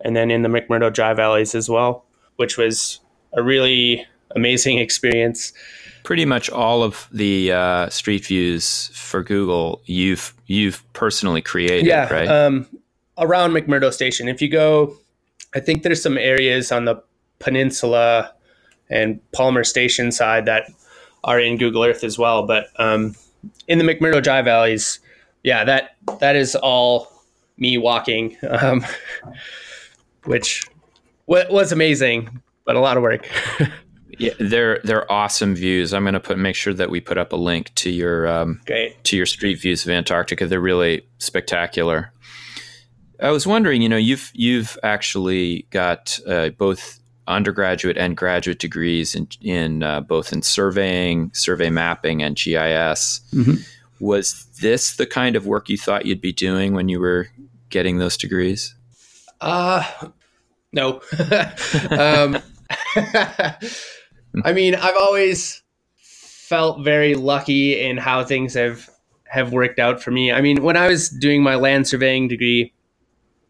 and 0.00 0.16
then 0.16 0.30
in 0.30 0.42
the 0.42 0.48
McMurdo 0.48 0.92
Dry 0.92 1.14
Valleys 1.14 1.54
as 1.54 1.68
well, 1.68 2.04
which 2.36 2.58
was 2.58 3.00
a 3.34 3.42
really 3.42 4.04
amazing 4.34 4.78
experience. 4.86 5.52
Pretty 6.04 6.24
much 6.24 6.50
all 6.50 6.82
of 6.82 7.06
the 7.12 7.52
uh, 7.52 7.88
street 7.90 8.26
views 8.26 8.88
for 8.88 9.22
Google 9.22 9.82
you've 9.84 10.34
you've 10.46 10.82
personally 10.94 11.40
created, 11.40 11.86
yeah, 11.86 12.12
right? 12.12 12.26
Um, 12.26 12.66
around 13.18 13.52
McMurdo 13.52 13.92
Station. 13.92 14.28
If 14.28 14.40
you 14.40 14.48
go, 14.48 14.96
I 15.54 15.60
think 15.60 15.82
there's 15.82 16.02
some 16.02 16.18
areas 16.18 16.72
on 16.72 16.84
the 16.84 17.02
peninsula 17.38 18.32
and 18.88 19.20
Palmer 19.32 19.64
Station 19.64 20.12
side 20.12 20.46
that 20.46 20.70
are 21.24 21.40
in 21.40 21.56
Google 21.56 21.84
Earth 21.84 22.04
as 22.04 22.18
well. 22.18 22.46
But 22.46 22.68
um, 22.76 23.14
in 23.68 23.78
the 23.78 23.84
McMurdo 23.84 24.22
Dry 24.22 24.42
Valleys, 24.42 25.00
yeah, 25.42 25.64
that 25.64 25.96
that 26.20 26.36
is 26.36 26.54
all 26.56 27.12
me 27.56 27.78
walking, 27.78 28.36
um, 28.48 28.84
which 30.24 30.64
w- 31.28 31.52
was 31.52 31.72
amazing, 31.72 32.42
but 32.64 32.76
a 32.76 32.80
lot 32.80 32.96
of 32.96 33.02
work. 33.02 33.28
yeah, 34.18 34.32
they're 34.38 34.80
they're 34.84 35.10
awesome 35.10 35.54
views. 35.54 35.92
I'm 35.92 36.04
going 36.04 36.14
to 36.14 36.20
put 36.20 36.38
make 36.38 36.56
sure 36.56 36.74
that 36.74 36.90
we 36.90 37.00
put 37.00 37.18
up 37.18 37.32
a 37.32 37.36
link 37.36 37.74
to 37.76 37.90
your 37.90 38.28
um, 38.28 38.60
to 39.04 39.16
your 39.16 39.26
street 39.26 39.60
views 39.60 39.84
of 39.84 39.90
Antarctica. 39.90 40.46
They're 40.46 40.60
really 40.60 41.06
spectacular. 41.18 42.12
I 43.22 43.30
was 43.30 43.46
wondering, 43.46 43.82
you 43.82 43.88
know, 43.88 43.96
you've 43.96 44.30
you've 44.34 44.76
actually 44.82 45.66
got 45.70 46.18
uh, 46.26 46.50
both 46.50 46.98
undergraduate 47.28 47.96
and 47.96 48.16
graduate 48.16 48.58
degrees 48.58 49.14
in, 49.14 49.28
in 49.40 49.82
uh, 49.84 50.00
both 50.00 50.32
in 50.32 50.42
surveying, 50.42 51.30
survey 51.32 51.70
mapping, 51.70 52.22
and 52.22 52.36
GIS. 52.36 53.20
Mm-hmm. 53.32 53.54
Was 54.00 54.46
this 54.60 54.96
the 54.96 55.06
kind 55.06 55.36
of 55.36 55.46
work 55.46 55.68
you 55.68 55.78
thought 55.78 56.04
you'd 56.04 56.20
be 56.20 56.32
doing 56.32 56.74
when 56.74 56.88
you 56.88 56.98
were 56.98 57.28
getting 57.70 57.98
those 57.98 58.16
degrees? 58.16 58.74
Uh, 59.40 59.84
no. 60.72 61.00
um, 61.90 62.38
I 64.44 64.52
mean, 64.52 64.74
I've 64.74 64.96
always 64.96 65.62
felt 65.96 66.82
very 66.82 67.14
lucky 67.14 67.80
in 67.80 67.98
how 67.98 68.24
things 68.24 68.54
have 68.54 68.90
have 69.28 69.52
worked 69.52 69.78
out 69.78 70.02
for 70.02 70.10
me. 70.10 70.32
I 70.32 70.40
mean, 70.40 70.62
when 70.62 70.76
I 70.76 70.88
was 70.88 71.08
doing 71.08 71.42
my 71.42 71.54
land 71.54 71.86
surveying 71.86 72.28
degree, 72.28 72.72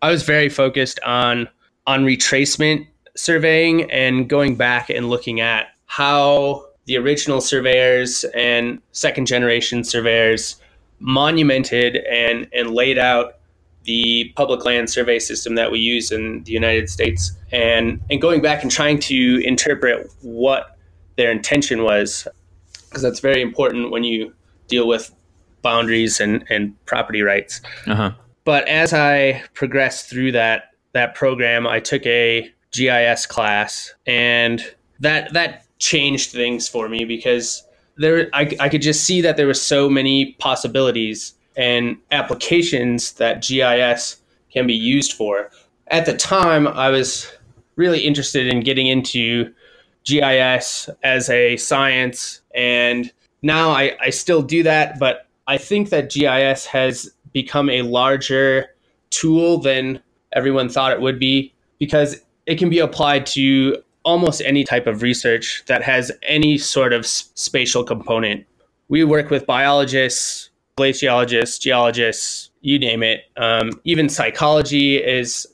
I 0.02 0.10
was 0.10 0.24
very 0.24 0.48
focused 0.48 1.00
on 1.00 1.48
on 1.86 2.04
retracement 2.04 2.86
surveying 3.16 3.90
and 3.90 4.28
going 4.28 4.56
back 4.56 4.90
and 4.90 5.08
looking 5.08 5.40
at 5.40 5.68
how 5.86 6.66
the 6.84 6.96
original 6.96 7.40
surveyors 7.40 8.24
and 8.34 8.80
second 8.92 9.26
generation 9.26 9.84
surveyors 9.84 10.56
monumented 10.98 11.96
and, 11.96 12.48
and 12.52 12.70
laid 12.70 12.98
out 12.98 13.38
the 13.84 14.32
public 14.36 14.64
land 14.64 14.88
survey 14.88 15.18
system 15.18 15.56
that 15.56 15.70
we 15.72 15.78
use 15.78 16.12
in 16.12 16.42
the 16.44 16.52
United 16.52 16.88
States 16.88 17.32
and, 17.50 18.00
and 18.10 18.20
going 18.20 18.40
back 18.40 18.62
and 18.62 18.70
trying 18.70 18.98
to 18.98 19.42
interpret 19.44 20.10
what 20.22 20.78
their 21.16 21.32
intention 21.32 21.82
was 21.82 22.26
because 22.88 23.02
that's 23.02 23.20
very 23.20 23.42
important 23.42 23.90
when 23.90 24.04
you 24.04 24.32
deal 24.68 24.86
with 24.86 25.12
boundaries 25.62 26.20
and, 26.20 26.44
and 26.48 26.74
property 26.86 27.22
rights. 27.22 27.60
Uh-huh. 27.86 28.12
But 28.44 28.66
as 28.68 28.92
I 28.92 29.42
progressed 29.54 30.08
through 30.08 30.32
that 30.32 30.70
that 30.92 31.14
program, 31.14 31.66
I 31.66 31.80
took 31.80 32.04
a 32.06 32.52
GIS 32.72 33.26
class, 33.26 33.94
and 34.06 34.62
that 35.00 35.32
that 35.32 35.66
changed 35.78 36.30
things 36.30 36.68
for 36.68 36.88
me 36.88 37.04
because 37.04 37.66
there 37.96 38.28
I, 38.32 38.56
I 38.60 38.68
could 38.68 38.82
just 38.82 39.04
see 39.04 39.20
that 39.20 39.36
there 39.36 39.46
were 39.46 39.54
so 39.54 39.88
many 39.88 40.32
possibilities 40.34 41.34
and 41.56 41.96
applications 42.10 43.12
that 43.12 43.42
GIS 43.42 44.22
can 44.52 44.66
be 44.66 44.74
used 44.74 45.12
for. 45.12 45.50
At 45.88 46.06
the 46.06 46.16
time, 46.16 46.66
I 46.66 46.88
was 46.88 47.30
really 47.76 48.00
interested 48.00 48.46
in 48.46 48.60
getting 48.60 48.86
into 48.86 49.52
GIS 50.04 50.88
as 51.02 51.28
a 51.30 51.56
science, 51.56 52.40
and 52.54 53.12
now 53.42 53.70
I, 53.70 53.96
I 54.00 54.10
still 54.10 54.42
do 54.42 54.62
that, 54.62 54.98
but 54.98 55.26
I 55.46 55.58
think 55.58 55.90
that 55.90 56.10
GIS 56.10 56.66
has 56.66 57.12
become 57.32 57.70
a 57.70 57.82
larger 57.82 58.68
tool 59.10 59.58
than 59.58 60.00
everyone 60.32 60.68
thought 60.68 60.92
it 60.92 61.00
would 61.00 61.18
be 61.18 61.52
because 61.78 62.22
it 62.46 62.58
can 62.58 62.70
be 62.70 62.78
applied 62.78 63.26
to 63.26 63.76
almost 64.04 64.42
any 64.44 64.64
type 64.64 64.86
of 64.86 65.02
research 65.02 65.62
that 65.66 65.82
has 65.82 66.10
any 66.22 66.58
sort 66.58 66.92
of 66.92 67.06
spatial 67.06 67.84
component. 67.84 68.44
We 68.88 69.04
work 69.04 69.30
with 69.30 69.46
biologists, 69.46 70.50
glaciologists, 70.76 71.60
geologists, 71.60 72.50
you 72.60 72.78
name 72.78 73.02
it. 73.02 73.24
Um, 73.36 73.80
even 73.84 74.08
psychology 74.08 74.96
is, 74.96 75.46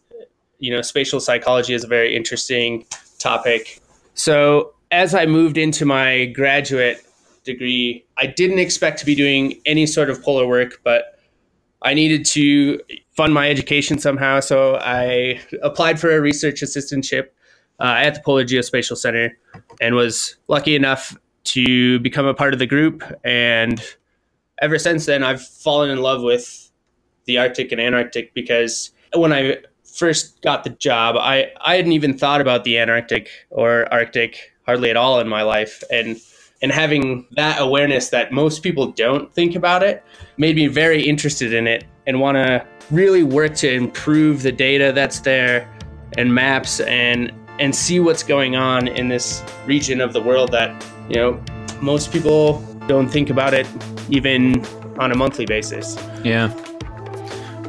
you 0.58 0.70
know, 0.70 0.82
spatial 0.82 1.20
psychology 1.20 1.74
is 1.74 1.84
a 1.84 1.88
very 1.88 2.14
interesting 2.14 2.86
topic. 3.18 3.80
So 4.14 4.72
as 4.90 5.14
I 5.14 5.26
moved 5.26 5.58
into 5.58 5.84
my 5.84 6.26
graduate 6.26 7.04
degree, 7.44 8.04
I 8.16 8.26
didn't 8.26 8.58
expect 8.58 8.98
to 9.00 9.06
be 9.06 9.14
doing 9.14 9.60
any 9.66 9.86
sort 9.86 10.10
of 10.10 10.22
polar 10.22 10.46
work, 10.46 10.80
but 10.84 11.17
I 11.82 11.94
needed 11.94 12.24
to 12.26 12.80
fund 13.16 13.34
my 13.34 13.48
education 13.48 13.98
somehow. 13.98 14.40
So 14.40 14.76
I 14.76 15.40
applied 15.62 16.00
for 16.00 16.10
a 16.10 16.20
research 16.20 16.60
assistantship 16.60 17.28
uh, 17.80 17.94
at 17.98 18.14
the 18.14 18.20
Polar 18.20 18.44
Geospatial 18.44 18.96
Center 18.96 19.36
and 19.80 19.94
was 19.94 20.36
lucky 20.48 20.74
enough 20.74 21.16
to 21.44 21.98
become 22.00 22.26
a 22.26 22.34
part 22.34 22.52
of 22.52 22.58
the 22.58 22.66
group. 22.66 23.02
And 23.24 23.80
ever 24.60 24.78
since 24.78 25.06
then, 25.06 25.22
I've 25.22 25.42
fallen 25.42 25.90
in 25.90 26.02
love 26.02 26.22
with 26.22 26.70
the 27.26 27.38
Arctic 27.38 27.72
and 27.72 27.80
Antarctic 27.80 28.34
because 28.34 28.90
when 29.14 29.32
I 29.32 29.58
first 29.84 30.42
got 30.42 30.64
the 30.64 30.70
job, 30.70 31.16
I, 31.16 31.52
I 31.60 31.76
hadn't 31.76 31.92
even 31.92 32.16
thought 32.16 32.40
about 32.40 32.64
the 32.64 32.78
Antarctic 32.78 33.28
or 33.50 33.92
Arctic 33.92 34.52
hardly 34.66 34.90
at 34.90 34.96
all 34.96 35.20
in 35.20 35.28
my 35.28 35.42
life. 35.42 35.82
And 35.90 36.20
and 36.62 36.72
having 36.72 37.26
that 37.32 37.60
awareness 37.60 38.08
that 38.10 38.32
most 38.32 38.62
people 38.62 38.90
don't 38.92 39.32
think 39.32 39.54
about 39.54 39.82
it 39.82 40.04
made 40.36 40.56
me 40.56 40.66
very 40.66 41.02
interested 41.02 41.52
in 41.52 41.66
it 41.66 41.84
and 42.06 42.20
want 42.20 42.36
to 42.36 42.66
really 42.90 43.22
work 43.22 43.54
to 43.54 43.72
improve 43.72 44.42
the 44.42 44.52
data 44.52 44.92
that's 44.92 45.20
there 45.20 45.72
and 46.16 46.34
maps 46.34 46.80
and 46.80 47.32
and 47.58 47.74
see 47.74 48.00
what's 48.00 48.22
going 48.22 48.56
on 48.56 48.88
in 48.88 49.08
this 49.08 49.42
region 49.66 50.00
of 50.00 50.12
the 50.12 50.22
world 50.22 50.52
that, 50.52 50.84
you 51.08 51.16
know, 51.16 51.42
most 51.80 52.12
people 52.12 52.60
don't 52.86 53.08
think 53.08 53.30
about 53.30 53.54
it 53.54 53.66
even 54.08 54.64
on 54.98 55.12
a 55.12 55.16
monthly 55.16 55.44
basis. 55.44 55.96
Yeah. 56.24 56.52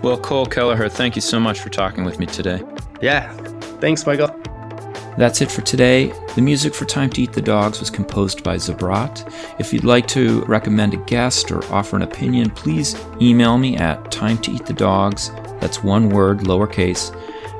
Well, 0.01 0.17
Cole 0.17 0.45
Kelleher, 0.45 0.89
thank 0.89 1.15
you 1.15 1.21
so 1.21 1.39
much 1.39 1.59
for 1.59 1.69
talking 1.69 2.05
with 2.05 2.19
me 2.19 2.25
today. 2.25 2.61
Yeah. 3.01 3.31
Thanks, 3.79 4.05
Michael. 4.05 4.29
That's 5.19 5.41
it 5.41 5.51
for 5.51 5.61
today. 5.63 6.13
The 6.35 6.41
music 6.41 6.73
for 6.73 6.85
Time 6.85 7.09
to 7.09 7.21
Eat 7.21 7.33
the 7.33 7.41
Dogs 7.41 7.81
was 7.81 7.89
composed 7.89 8.41
by 8.41 8.55
Zabrat. 8.55 9.29
If 9.59 9.73
you'd 9.73 9.83
like 9.83 10.07
to 10.07 10.45
recommend 10.45 10.93
a 10.93 10.97
guest 11.03 11.51
or 11.51 11.61
offer 11.73 11.97
an 11.97 12.03
opinion, 12.03 12.51
please 12.51 12.95
email 13.19 13.57
me 13.57 13.75
at 13.75 14.11
time 14.11 14.37
to 14.37 14.51
eat 14.51 14.65
the 14.65 14.71
dogs, 14.71 15.29
that's 15.59 15.83
one 15.83 16.07
word, 16.07 16.39
lowercase, 16.39 17.13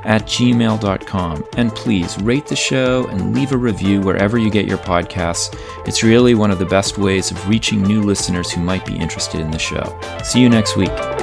at 0.04 0.22
gmail.com. 0.22 1.44
And 1.58 1.70
please 1.72 2.18
rate 2.22 2.46
the 2.46 2.56
show 2.56 3.06
and 3.08 3.34
leave 3.34 3.52
a 3.52 3.58
review 3.58 4.00
wherever 4.00 4.38
you 4.38 4.48
get 4.48 4.64
your 4.64 4.78
podcasts. 4.78 5.54
It's 5.86 6.02
really 6.02 6.34
one 6.34 6.50
of 6.50 6.58
the 6.58 6.64
best 6.64 6.96
ways 6.96 7.30
of 7.30 7.46
reaching 7.46 7.82
new 7.82 8.00
listeners 8.00 8.50
who 8.50 8.62
might 8.62 8.86
be 8.86 8.96
interested 8.96 9.38
in 9.38 9.50
the 9.50 9.58
show. 9.58 10.00
See 10.24 10.40
you 10.40 10.48
next 10.48 10.78
week. 10.78 11.19